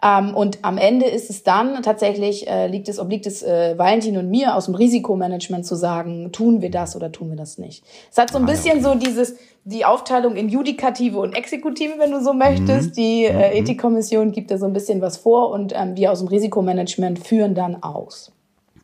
Ähm, 0.03 0.35
und 0.35 0.59
am 0.63 0.77
Ende 0.77 1.05
ist 1.05 1.29
es 1.29 1.43
dann 1.43 1.81
tatsächlich, 1.81 2.47
äh, 2.47 2.67
liegt 2.67 2.89
es, 2.89 2.99
obliegt 2.99 3.25
es 3.25 3.41
äh, 3.41 3.77
Valentin 3.77 4.17
und 4.17 4.29
mir 4.29 4.55
aus 4.55 4.65
dem 4.65 4.75
Risikomanagement 4.75 5.65
zu 5.65 5.75
sagen, 5.75 6.31
tun 6.33 6.61
wir 6.61 6.69
das 6.69 6.95
oder 6.97 7.11
tun 7.11 7.29
wir 7.29 7.37
das 7.37 7.57
nicht. 7.57 7.85
Es 8.11 8.17
hat 8.17 8.31
so 8.31 8.37
ein 8.37 8.43
ah, 8.43 8.47
bisschen 8.47 8.79
okay. 8.79 8.81
so 8.83 8.95
dieses, 8.95 9.35
die 9.63 9.85
Aufteilung 9.85 10.35
in 10.35 10.49
Judikative 10.49 11.19
und 11.19 11.33
Exekutive, 11.33 11.93
wenn 11.99 12.11
du 12.11 12.21
so 12.21 12.33
möchtest. 12.33 12.89
Mhm. 12.89 12.93
Die 12.95 13.23
äh, 13.25 13.33
mhm. 13.33 13.63
Ethikkommission 13.63 14.31
gibt 14.33 14.51
da 14.51 14.57
so 14.57 14.65
ein 14.65 14.73
bisschen 14.73 15.01
was 15.01 15.17
vor 15.17 15.51
und 15.51 15.73
ähm, 15.73 15.95
wir 15.95 16.11
aus 16.11 16.19
dem 16.19 16.27
Risikomanagement 16.27 17.25
führen 17.25 17.55
dann 17.55 17.81
aus. 17.81 18.33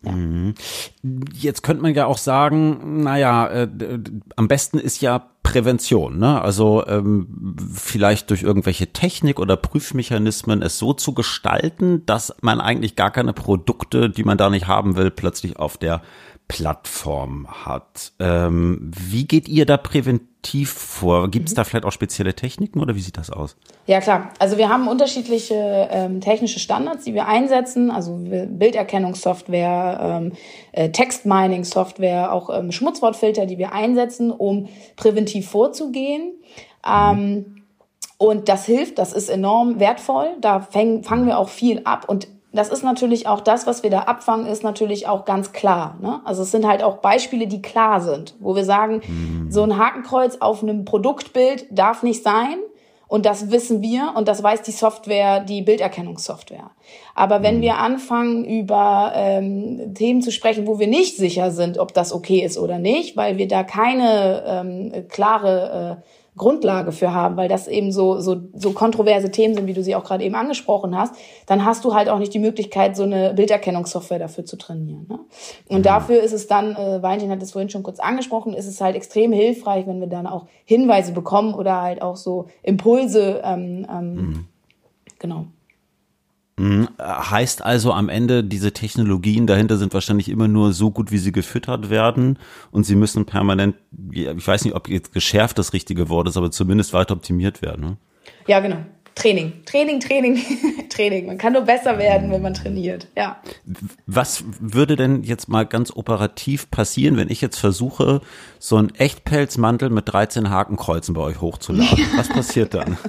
Ja. 0.06 0.14
Mhm. 0.14 0.54
Jetzt 1.34 1.64
könnte 1.64 1.82
man 1.82 1.94
ja 1.94 2.06
auch 2.06 2.18
sagen, 2.18 3.04
naja, 3.04 3.48
äh, 3.50 3.68
am 4.38 4.48
besten 4.48 4.80
ist 4.80 5.02
ja 5.02 5.30
Prävention, 5.52 6.20
ne? 6.20 6.42
Also 6.42 6.86
ähm, 6.88 7.56
vielleicht 7.74 8.30
durch 8.30 8.44
irgendwelche 8.44 8.94
Technik 8.94 9.40
oder 9.40 9.58
Prüfmechanismen 9.58 10.62
es 10.62 10.78
so 10.78 10.94
zu 10.94 11.14
gestalten, 11.14 12.06
dass 12.06 12.36
man 12.42 12.62
eigentlich 12.62 12.96
gar 12.96 13.12
keine 13.12 13.34
Produkte, 13.34 14.10
die 14.10 14.24
man 14.24 14.38
da 14.38 14.50
nicht 14.50 14.68
haben 14.68 14.96
will, 14.96 15.12
plötzlich 15.12 15.58
auf 15.58 15.78
der 15.78 16.02
Plattform 16.48 17.48
hat. 17.48 18.14
Ähm, 18.20 18.92
wie 18.96 19.26
geht 19.26 19.48
ihr 19.48 19.66
da 19.66 19.78
präventiv 19.78 20.29
vor? 20.66 21.30
Gibt 21.30 21.48
es 21.48 21.54
mhm. 21.54 21.58
da 21.58 21.64
vielleicht 21.64 21.86
auch 21.86 21.92
spezielle 21.92 22.34
Techniken 22.34 22.80
oder 22.80 22.96
wie 22.96 23.02
sieht 23.02 23.18
das 23.18 23.30
aus? 23.30 23.56
Ja 23.88 24.00
klar, 24.00 24.30
also 24.40 24.58
wir 24.58 24.70
haben 24.70 24.88
unterschiedliche 24.88 25.90
ähm, 25.92 26.22
technische 26.22 26.60
Standards, 26.60 27.04
die 27.04 27.14
wir 27.14 27.28
einsetzen, 27.28 27.92
also 27.92 28.18
Bilderkennungssoftware, 28.22 30.00
ähm, 30.02 30.34
äh, 30.72 30.90
Textmining-Software, 30.90 32.32
auch 32.32 32.50
ähm, 32.50 32.72
Schmutzwortfilter, 32.72 33.46
die 33.46 33.58
wir 33.58 33.74
einsetzen, 33.74 34.32
um 34.32 34.70
präventiv 34.96 35.50
vorzugehen. 35.50 36.34
Mhm. 36.88 37.66
und 38.18 38.48
das 38.48 38.66
hilft, 38.66 39.00
das 39.00 39.12
ist 39.12 39.30
enorm 39.30 39.82
wertvoll. 39.82 40.30
Da 40.40 40.62
fäng, 40.62 41.04
fangen 41.04 41.28
wir 41.28 41.38
auch 41.38 41.50
viel 41.50 41.82
ab 41.84 42.08
und 42.08 42.30
das 42.52 42.70
ist 42.70 42.84
natürlich 42.84 43.28
auch 43.28 43.42
das, 43.42 43.68
was 43.68 43.84
wir 43.84 43.90
da 43.90 44.02
abfangen, 44.02 44.48
ist 44.48 44.64
natürlich 44.64 45.08
auch 45.08 45.26
ganz 45.26 45.52
klar. 45.52 45.98
Ne? 46.02 46.22
Also 46.26 46.42
es 46.42 46.52
sind 46.52 46.68
halt 46.68 46.82
auch 46.84 46.98
Beispiele, 46.98 47.48
die 47.48 47.62
klar 47.62 48.02
sind, 48.02 48.36
wo 48.40 48.56
wir 48.56 48.66
sagen, 48.66 49.02
mhm. 49.08 49.52
so 49.52 49.62
ein 49.62 49.78
Hakenkreuz 49.78 50.38
auf 50.40 50.64
einem 50.64 50.84
Produktbild 50.84 51.66
darf 51.70 52.02
nicht 52.02 52.24
sein. 52.24 52.58
Und 53.08 53.26
das 53.26 53.50
wissen 53.50 53.82
wir 53.82 54.14
und 54.16 54.28
das 54.28 54.44
weiß 54.44 54.62
die 54.62 54.72
Software, 54.72 55.40
die 55.40 55.64
Bilderkennungssoftware. 55.64 56.70
Aber 57.16 57.42
wenn 57.42 57.58
mhm. 57.58 57.62
wir 57.62 57.78
anfangen, 57.78 58.46
über 58.46 59.14
ähm, 59.16 59.96
Themen 59.96 60.22
zu 60.22 60.32
sprechen, 60.32 60.68
wo 60.68 60.78
wir 60.78 60.86
nicht 60.86 61.18
sicher 61.18 61.50
sind, 61.50 61.80
ob 61.80 61.92
das 61.96 62.14
okay 62.14 62.42
ist 62.42 62.60
oder 62.60 62.78
nicht, 62.78 63.18
weil 63.18 63.40
wir 63.40 63.48
da 63.48 63.64
keine 63.64 64.44
ähm, 64.46 65.08
klare 65.10 66.00
äh, 66.04 66.10
Grundlage 66.40 66.92
für 66.92 67.14
haben, 67.14 67.38
weil 67.38 67.48
das 67.48 67.68
eben 67.68 67.92
so, 67.92 68.20
so, 68.20 68.38
so 68.56 68.72
kontroverse 68.72 69.30
Themen 69.30 69.54
sind, 69.54 69.68
wie 69.68 69.74
du 69.74 69.84
sie 69.84 69.94
auch 69.96 70.04
gerade 70.04 70.24
eben 70.24 70.34
angesprochen 70.34 70.98
hast, 70.98 71.14
dann 71.46 71.64
hast 71.64 71.86
du 71.86 71.94
halt 71.94 72.10
auch 72.10 72.18
nicht 72.18 72.34
die 72.34 72.40
Möglichkeit, 72.40 72.96
so 72.96 73.04
eine 73.04 73.36
Bilderkennungssoftware 73.36 74.18
dafür 74.18 74.46
zu 74.46 74.58
trainieren. 74.58 75.06
Ne? 75.08 75.20
Und 75.68 75.80
mhm. 75.80 75.84
dafür 75.84 76.24
ist 76.24 76.34
es 76.34 76.48
dann, 76.48 76.76
äh, 76.76 77.04
Valentin 77.04 77.30
hat 77.30 77.44
es 77.44 77.52
vorhin 77.52 77.70
schon 77.70 77.84
kurz 77.84 78.00
angesprochen, 78.00 78.56
ist 78.56 78.66
es 78.66 78.82
halt 78.82 78.96
extrem 78.96 79.32
hilfreich, 79.32 79.86
wenn 79.86 80.00
wir 80.00 80.08
dann 80.08 80.26
auch 80.26 80.48
Hinweise 80.66 81.12
bekommen 81.12 81.54
oder 81.54 81.82
halt 81.82 82.02
auch 82.02 82.16
so 82.16 82.48
Impulse, 82.64 83.42
ähm, 83.44 83.86
ähm, 83.88 84.14
mhm. 84.16 84.46
genau. 85.20 85.46
Mhm. 86.60 86.90
Heißt 87.00 87.64
also 87.64 87.94
am 87.94 88.10
Ende, 88.10 88.44
diese 88.44 88.74
Technologien 88.74 89.48
dahinter 89.48 89.78
sind 89.78 89.94
wahrscheinlich 89.94 90.28
immer 90.28 90.50
nur 90.50 90.74
so 90.74 90.92
gut, 90.92 91.10
wie 91.10 91.18
sie 91.18 91.32
gefüttert 91.32 91.90
werden 91.90 92.38
und 92.72 92.84
sie 92.84 92.96
müssen 92.96 93.26
permanent, 93.26 93.76
ich 94.12 94.46
weiß 94.46 94.66
nicht, 94.66 94.76
ob 94.76 94.90
jetzt 94.90 95.14
geschärft 95.14 95.58
das 95.58 95.72
richtige 95.72 96.10
Wort 96.10 96.28
ist, 96.28 96.36
aber 96.36 96.52
zumindest 96.52 96.92
weiter 96.92 97.14
optimiert 97.14 97.62
werden. 97.62 97.86
Ne? 97.86 97.98
Ja, 98.46 98.60
genau. 98.60 98.78
Training, 99.16 99.54
Training, 99.66 100.00
Training, 100.02 100.40
Training. 100.90 101.28
Man 101.28 101.38
kann 101.38 101.54
nur 101.54 101.64
besser 101.64 101.98
werden, 101.98 102.30
wenn 102.32 102.42
man 102.42 102.54
trainiert. 102.54 103.08
Ja. 103.18 103.42
Was 104.06 104.44
würde 104.60 104.98
denn 104.98 105.24
jetzt 105.24 105.48
mal 105.48 105.66
ganz 105.66 105.92
operativ 105.96 106.70
passieren, 106.72 107.16
wenn 107.16 107.30
ich 107.30 107.40
jetzt 107.40 107.58
versuche, 107.58 108.22
so 108.60 108.76
einen 108.76 108.94
Echtpelzmantel 108.96 109.90
mit 109.90 110.12
13 110.12 110.50
Hakenkreuzen 110.50 111.14
bei 111.14 111.22
euch 111.22 111.40
hochzuladen? 111.40 112.06
Was 112.18 112.30
passiert 112.30 112.74
dann? 112.74 112.98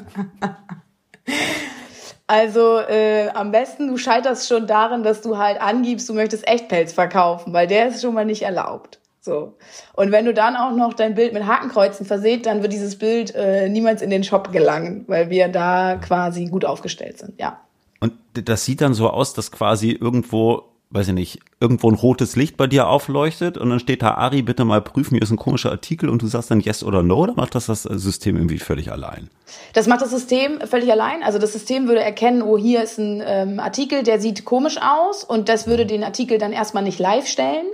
Also 2.30 2.78
äh, 2.78 3.28
am 3.34 3.50
besten, 3.50 3.88
du 3.88 3.96
scheiterst 3.96 4.46
schon 4.46 4.68
darin, 4.68 5.02
dass 5.02 5.20
du 5.20 5.36
halt 5.36 5.60
angibst, 5.60 6.08
du 6.08 6.14
möchtest 6.14 6.46
Echtpelz 6.46 6.92
verkaufen, 6.92 7.52
weil 7.52 7.66
der 7.66 7.88
ist 7.88 8.02
schon 8.02 8.14
mal 8.14 8.24
nicht 8.24 8.42
erlaubt. 8.42 9.00
So. 9.20 9.54
Und 9.94 10.12
wenn 10.12 10.26
du 10.26 10.32
dann 10.32 10.54
auch 10.54 10.70
noch 10.70 10.94
dein 10.94 11.16
Bild 11.16 11.32
mit 11.32 11.44
Hakenkreuzen 11.44 12.06
verseht, 12.06 12.46
dann 12.46 12.62
wird 12.62 12.72
dieses 12.72 12.96
Bild 12.96 13.34
äh, 13.34 13.68
niemals 13.68 14.00
in 14.00 14.10
den 14.10 14.22
Shop 14.22 14.52
gelangen, 14.52 15.06
weil 15.08 15.28
wir 15.28 15.48
da 15.48 15.96
quasi 15.96 16.44
gut 16.44 16.64
aufgestellt 16.64 17.18
sind, 17.18 17.40
ja. 17.40 17.58
Und 17.98 18.12
das 18.32 18.64
sieht 18.64 18.80
dann 18.80 18.94
so 18.94 19.10
aus, 19.10 19.34
dass 19.34 19.50
quasi 19.50 19.90
irgendwo 19.90 20.69
weiß 20.90 21.08
ich 21.08 21.14
nicht, 21.14 21.38
irgendwo 21.60 21.88
ein 21.88 21.94
rotes 21.94 22.34
Licht 22.34 22.56
bei 22.56 22.66
dir 22.66 22.88
aufleuchtet 22.88 23.56
und 23.56 23.70
dann 23.70 23.78
steht 23.78 24.02
da, 24.02 24.14
Ari, 24.14 24.42
bitte 24.42 24.64
mal 24.64 24.80
prüfen, 24.80 25.14
hier 25.14 25.22
ist 25.22 25.30
ein 25.30 25.36
komischer 25.36 25.70
Artikel 25.70 26.08
und 26.08 26.20
du 26.20 26.26
sagst 26.26 26.50
dann 26.50 26.60
Yes 26.60 26.82
oder 26.82 27.02
No, 27.02 27.18
oder 27.18 27.34
macht 27.34 27.54
das 27.54 27.66
das 27.66 27.84
System 27.84 28.36
irgendwie 28.36 28.58
völlig 28.58 28.90
allein? 28.90 29.30
Das 29.72 29.86
macht 29.86 30.02
das 30.02 30.10
System 30.10 30.60
völlig 30.60 30.90
allein. 30.90 31.22
Also 31.22 31.38
das 31.38 31.52
System 31.52 31.86
würde 31.86 32.02
erkennen, 32.02 32.42
oh, 32.42 32.58
hier 32.58 32.82
ist 32.82 32.98
ein 32.98 33.22
ähm, 33.24 33.60
Artikel, 33.60 34.02
der 34.02 34.20
sieht 34.20 34.44
komisch 34.44 34.78
aus 34.80 35.22
und 35.22 35.48
das 35.48 35.68
würde 35.68 35.86
den 35.86 36.02
Artikel 36.02 36.38
dann 36.38 36.52
erstmal 36.52 36.82
nicht 36.82 36.98
live 36.98 37.26
stellen, 37.26 37.66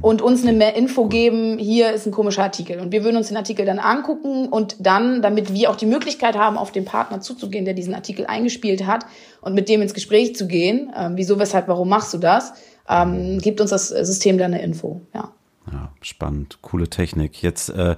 und 0.00 0.22
uns 0.22 0.42
eine 0.42 0.52
mehr 0.52 0.74
Info 0.74 1.06
geben, 1.06 1.58
hier 1.58 1.92
ist 1.92 2.06
ein 2.06 2.12
komischer 2.12 2.42
Artikel. 2.42 2.80
Und 2.80 2.92
wir 2.92 3.04
würden 3.04 3.16
uns 3.16 3.28
den 3.28 3.36
Artikel 3.36 3.66
dann 3.66 3.78
angucken 3.78 4.48
und 4.48 4.76
dann, 4.80 5.22
damit 5.22 5.52
wir 5.52 5.70
auch 5.70 5.76
die 5.76 5.86
Möglichkeit 5.86 6.36
haben, 6.36 6.56
auf 6.56 6.72
den 6.72 6.84
Partner 6.84 7.20
zuzugehen, 7.20 7.64
der 7.64 7.74
diesen 7.74 7.94
Artikel 7.94 8.26
eingespielt 8.26 8.86
hat 8.86 9.04
und 9.40 9.54
mit 9.54 9.68
dem 9.68 9.82
ins 9.82 9.94
Gespräch 9.94 10.34
zu 10.36 10.46
gehen, 10.46 10.92
ähm, 10.96 11.12
wieso, 11.16 11.38
weshalb, 11.38 11.68
warum 11.68 11.88
machst 11.88 12.14
du 12.14 12.18
das, 12.18 12.52
ähm, 12.88 13.38
gibt 13.38 13.60
uns 13.60 13.70
das 13.70 13.88
System 13.88 14.38
dann 14.38 14.54
eine 14.54 14.62
Info, 14.62 15.02
ja. 15.14 15.32
Ja, 15.70 15.92
spannend, 16.00 16.58
coole 16.60 16.88
Technik. 16.88 17.40
Jetzt, 17.40 17.70
äh, 17.70 17.94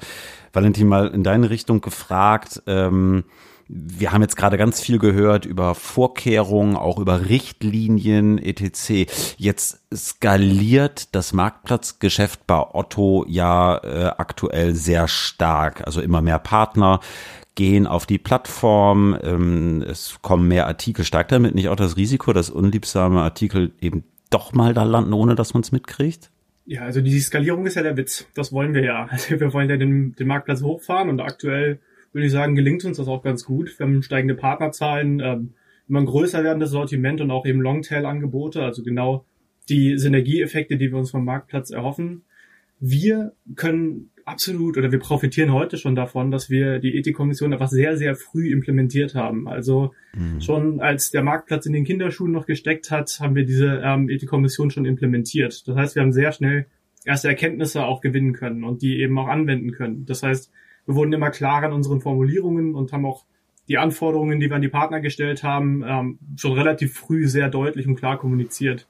Valentin, 0.52 0.86
mal 0.86 1.08
in 1.08 1.22
deine 1.24 1.48
Richtung 1.48 1.80
gefragt, 1.80 2.62
ähm, 2.66 3.24
wir 3.68 4.12
haben 4.12 4.22
jetzt 4.22 4.36
gerade 4.36 4.58
ganz 4.58 4.80
viel 4.80 4.98
gehört 4.98 5.46
über 5.46 5.74
Vorkehrungen, 5.74 6.76
auch 6.76 6.98
über 6.98 7.28
Richtlinien 7.28 8.38
etc. 8.38 9.10
Jetzt 9.36 9.82
skaliert 9.94 11.14
das 11.14 11.32
Marktplatzgeschäft 11.32 12.46
bei 12.46 12.60
Otto 12.60 13.24
ja 13.28 13.78
äh, 13.78 14.12
aktuell 14.18 14.74
sehr 14.74 15.08
stark. 15.08 15.86
Also 15.86 16.00
immer 16.00 16.20
mehr 16.20 16.38
Partner 16.38 17.00
gehen 17.54 17.86
auf 17.86 18.06
die 18.06 18.18
Plattform, 18.18 19.16
ähm, 19.22 19.82
es 19.82 20.18
kommen 20.22 20.48
mehr 20.48 20.66
Artikel. 20.66 21.04
Steigt 21.04 21.32
damit 21.32 21.54
nicht 21.54 21.68
auch 21.68 21.76
das 21.76 21.96
Risiko, 21.96 22.32
dass 22.32 22.50
unliebsame 22.50 23.20
Artikel 23.20 23.72
eben 23.80 24.04
doch 24.30 24.52
mal 24.52 24.74
da 24.74 24.82
landen, 24.82 25.12
ohne 25.12 25.36
dass 25.36 25.54
man 25.54 25.62
es 25.62 25.72
mitkriegt? 25.72 26.30
Ja, 26.66 26.82
also 26.82 27.00
die 27.00 27.20
Skalierung 27.20 27.66
ist 27.66 27.74
ja 27.74 27.82
der 27.82 27.96
Witz. 27.96 28.26
Das 28.34 28.52
wollen 28.52 28.74
wir 28.74 28.82
ja. 28.82 29.06
Also 29.10 29.38
wir 29.38 29.52
wollen 29.52 29.70
ja 29.70 29.76
den, 29.76 30.14
den 30.16 30.26
Marktplatz 30.26 30.62
hochfahren 30.62 31.08
und 31.08 31.20
aktuell 31.20 31.78
würde 32.14 32.26
ich 32.26 32.32
sagen, 32.32 32.54
gelingt 32.54 32.84
uns 32.84 32.96
das 32.96 33.08
auch 33.08 33.22
ganz 33.22 33.44
gut. 33.44 33.78
Wir 33.78 33.86
haben 33.86 34.02
steigende 34.02 34.34
Partnerzahlen, 34.34 35.20
ähm, 35.20 35.54
immer 35.88 36.00
ein 36.00 36.06
größer 36.06 36.42
werdendes 36.44 36.70
Sortiment 36.70 37.20
und 37.20 37.30
auch 37.30 37.44
eben 37.44 37.60
Longtail-Angebote, 37.60 38.62
also 38.62 38.82
genau 38.82 39.26
die 39.68 39.98
Synergieeffekte, 39.98 40.76
die 40.76 40.90
wir 40.90 40.98
uns 40.98 41.10
vom 41.10 41.24
Marktplatz 41.24 41.70
erhoffen. 41.70 42.22
Wir 42.80 43.32
können 43.56 44.10
absolut 44.24 44.78
oder 44.78 44.90
wir 44.90 44.98
profitieren 44.98 45.52
heute 45.52 45.76
schon 45.76 45.94
davon, 45.94 46.30
dass 46.30 46.48
wir 46.48 46.78
die 46.78 46.96
Ethikkommission 46.96 47.52
einfach 47.52 47.68
sehr, 47.68 47.96
sehr 47.96 48.14
früh 48.14 48.50
implementiert 48.52 49.14
haben. 49.14 49.48
Also 49.48 49.92
mhm. 50.14 50.40
schon 50.40 50.80
als 50.80 51.10
der 51.10 51.22
Marktplatz 51.22 51.66
in 51.66 51.72
den 51.72 51.84
Kinderschuhen 51.84 52.32
noch 52.32 52.46
gesteckt 52.46 52.90
hat, 52.90 53.18
haben 53.20 53.34
wir 53.34 53.44
diese 53.44 53.82
ähm, 53.84 54.08
Ethikkommission 54.08 54.70
schon 54.70 54.86
implementiert. 54.86 55.66
Das 55.68 55.76
heißt, 55.76 55.94
wir 55.94 56.02
haben 56.02 56.12
sehr 56.12 56.32
schnell 56.32 56.66
erste 57.04 57.28
Erkenntnisse 57.28 57.84
auch 57.84 58.00
gewinnen 58.00 58.32
können 58.32 58.64
und 58.64 58.82
die 58.82 59.00
eben 59.00 59.18
auch 59.18 59.28
anwenden 59.28 59.72
können. 59.72 60.06
Das 60.06 60.22
heißt, 60.22 60.50
wir 60.86 60.94
wurden 60.94 61.12
immer 61.12 61.30
klarer 61.30 61.66
in 61.66 61.72
unseren 61.72 62.00
Formulierungen 62.00 62.74
und 62.74 62.92
haben 62.92 63.06
auch 63.06 63.24
die 63.68 63.78
Anforderungen, 63.78 64.40
die 64.40 64.48
wir 64.48 64.56
an 64.56 64.62
die 64.62 64.68
Partner 64.68 65.00
gestellt 65.00 65.42
haben, 65.42 65.82
ähm, 65.86 66.18
schon 66.36 66.52
relativ 66.52 66.94
früh 66.94 67.26
sehr 67.26 67.48
deutlich 67.48 67.86
und 67.86 67.96
klar 67.96 68.18
kommuniziert. 68.18 68.86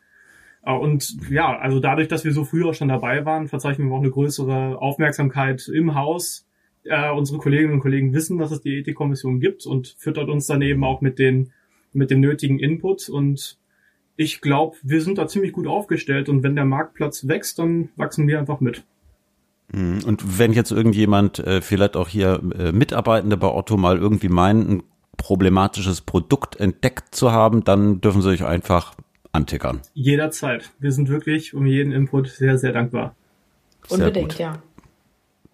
Äh, 0.64 0.72
und 0.72 1.16
ja, 1.30 1.56
also 1.56 1.78
dadurch, 1.78 2.08
dass 2.08 2.24
wir 2.24 2.32
so 2.32 2.44
früh 2.44 2.64
auch 2.64 2.74
schon 2.74 2.88
dabei 2.88 3.24
waren, 3.24 3.48
verzeichnen 3.48 3.88
wir 3.88 3.94
auch 3.94 4.00
eine 4.00 4.10
größere 4.10 4.80
Aufmerksamkeit 4.80 5.68
im 5.68 5.94
Haus. 5.94 6.46
Äh, 6.84 7.10
unsere 7.12 7.38
Kolleginnen 7.38 7.74
und 7.74 7.80
Kollegen 7.80 8.12
wissen, 8.12 8.38
dass 8.38 8.50
es 8.50 8.60
die 8.60 8.78
Ethikkommission 8.78 9.40
gibt 9.40 9.64
und 9.64 9.94
füttert 9.98 10.28
uns 10.28 10.46
daneben 10.46 10.84
auch 10.84 11.00
mit 11.00 11.18
den 11.18 11.52
mit 11.94 12.10
dem 12.10 12.20
nötigen 12.20 12.58
Input. 12.58 13.08
Und 13.08 13.58
ich 14.16 14.40
glaube, 14.40 14.76
wir 14.82 15.00
sind 15.00 15.18
da 15.18 15.26
ziemlich 15.26 15.52
gut 15.52 15.66
aufgestellt. 15.66 16.28
Und 16.28 16.42
wenn 16.42 16.56
der 16.56 16.64
Marktplatz 16.64 17.26
wächst, 17.26 17.58
dann 17.58 17.90
wachsen 17.96 18.26
wir 18.26 18.38
einfach 18.38 18.60
mit. 18.60 18.84
Mhm. 19.72 20.02
Und 20.04 20.38
wenn 20.38 20.52
jetzt 20.52 20.70
irgendjemand, 20.70 21.38
äh, 21.38 21.60
vielleicht 21.60 21.96
auch 21.96 22.08
hier 22.08 22.40
äh, 22.58 22.72
Mitarbeitende 22.72 23.36
bei 23.36 23.48
Otto 23.48 23.76
mal 23.76 23.98
irgendwie 23.98 24.28
meinen, 24.28 24.70
ein 24.70 24.82
problematisches 25.16 26.00
Produkt 26.00 26.56
entdeckt 26.56 27.14
zu 27.14 27.32
haben, 27.32 27.64
dann 27.64 28.00
dürfen 28.00 28.22
sie 28.22 28.28
euch 28.28 28.44
einfach 28.44 28.94
antickern. 29.32 29.80
Jederzeit. 29.94 30.70
Wir 30.78 30.92
sind 30.92 31.08
wirklich 31.08 31.54
um 31.54 31.66
jeden 31.66 31.92
Input 31.92 32.28
sehr, 32.28 32.58
sehr 32.58 32.72
dankbar. 32.72 33.14
Sehr 33.86 33.98
Unbedingt, 33.98 34.32
gut. 34.32 34.38
ja. 34.38 34.62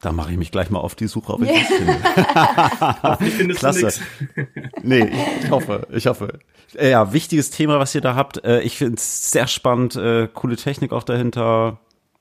Da 0.00 0.12
mache 0.12 0.32
ich 0.32 0.38
mich 0.38 0.50
gleich 0.50 0.70
mal 0.70 0.78
auf 0.78 0.94
die 0.94 1.06
Suche, 1.08 1.34
ob 1.34 1.42
ich 1.42 1.50
yeah. 1.50 3.18
das 3.18 3.18
finde. 3.18 3.30
findest 3.36 3.60
Klasse. 3.60 4.00
nee, 4.82 5.10
ich 5.42 5.50
hoffe, 5.50 5.86
ich 5.92 6.06
hoffe. 6.06 6.38
Äh, 6.74 6.90
ja, 6.90 7.12
wichtiges 7.12 7.50
Thema, 7.50 7.78
was 7.78 7.94
ihr 7.94 8.00
da 8.00 8.14
habt. 8.14 8.42
Ich 8.62 8.78
finde 8.78 8.94
es 8.94 9.30
sehr 9.30 9.46
spannend, 9.46 9.96
äh, 9.96 10.26
coole 10.32 10.56
Technik 10.56 10.92
auch 10.92 11.02
dahinter. 11.02 11.80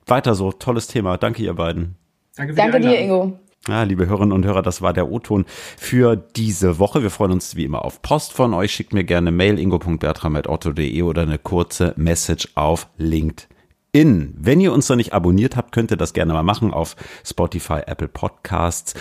Weiter 0.10 0.36
so, 0.36 0.52
tolles 0.52 0.88
Thema. 0.88 1.18
Danke 1.18 1.44
ihr 1.44 1.54
beiden. 1.54 1.96
Danke, 2.36 2.54
Danke 2.54 2.80
dir, 2.80 3.00
Ingo. 3.00 3.40
Ja, 3.68 3.84
liebe 3.84 4.08
Hörerinnen 4.08 4.32
und 4.32 4.46
Hörer, 4.46 4.62
das 4.62 4.82
war 4.82 4.94
der 4.94 5.12
O-Ton 5.12 5.46
für 5.78 6.16
diese 6.16 6.80
Woche. 6.80 7.04
Wir 7.04 7.10
freuen 7.10 7.34
uns 7.34 7.56
wie 7.56 7.66
immer 7.66 7.84
auf 7.84 8.02
Post 8.02 8.34
von 8.34 8.54
euch. 8.54 8.72
Schickt 8.72 8.94
mir 8.94 9.04
gerne 9.04 9.32
Mail 9.32 9.60
ingo.bertram.otto.de 9.60 11.02
oder 11.04 11.24
eine 11.24 11.38
kurze 11.38 11.94
Message 11.98 12.50
auf 12.56 12.88
LinkedIn. 12.98 14.34
Wenn 14.38 14.62
ihr 14.62 14.72
uns 14.72 14.88
noch 14.88 14.96
nicht 14.96 15.14
abonniert 15.14 15.58
habt, 15.58 15.74
könnt 15.74 15.92
ihr 15.92 15.98
das 15.98 16.14
gerne 16.14 16.34
mal 16.34 16.44
machen 16.44 16.74
auf 16.74 16.96
Spotify, 17.26 17.82
Apple 17.86 18.08
Podcasts 18.08 18.96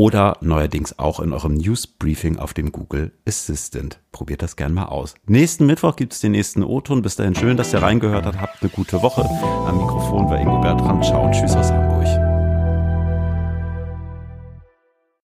oder 0.00 0.38
neuerdings 0.40 0.98
auch 0.98 1.20
in 1.20 1.34
eurem 1.34 1.52
News-Briefing 1.52 2.38
auf 2.38 2.54
dem 2.54 2.72
Google 2.72 3.12
Assistant. 3.28 4.00
Probiert 4.12 4.40
das 4.40 4.56
gerne 4.56 4.74
mal 4.74 4.86
aus. 4.86 5.14
Nächsten 5.26 5.66
Mittwoch 5.66 5.94
gibt 5.94 6.14
es 6.14 6.20
den 6.20 6.32
nächsten 6.32 6.64
O-Ton. 6.64 7.02
Bis 7.02 7.16
dahin 7.16 7.34
schön, 7.34 7.58
dass 7.58 7.74
ihr 7.74 7.82
reingehört 7.82 8.24
habt. 8.24 8.40
Habt 8.40 8.62
eine 8.62 8.70
gute 8.70 9.02
Woche. 9.02 9.28
Am 9.66 9.76
Mikrofon 9.76 10.24
war 10.30 10.40
Ingo 10.40 10.58
Bertram. 10.58 11.02
Ciao 11.02 11.26
und 11.26 11.32
tschüss 11.32 11.54
aus 11.54 11.70
Hamburg. 11.70 11.89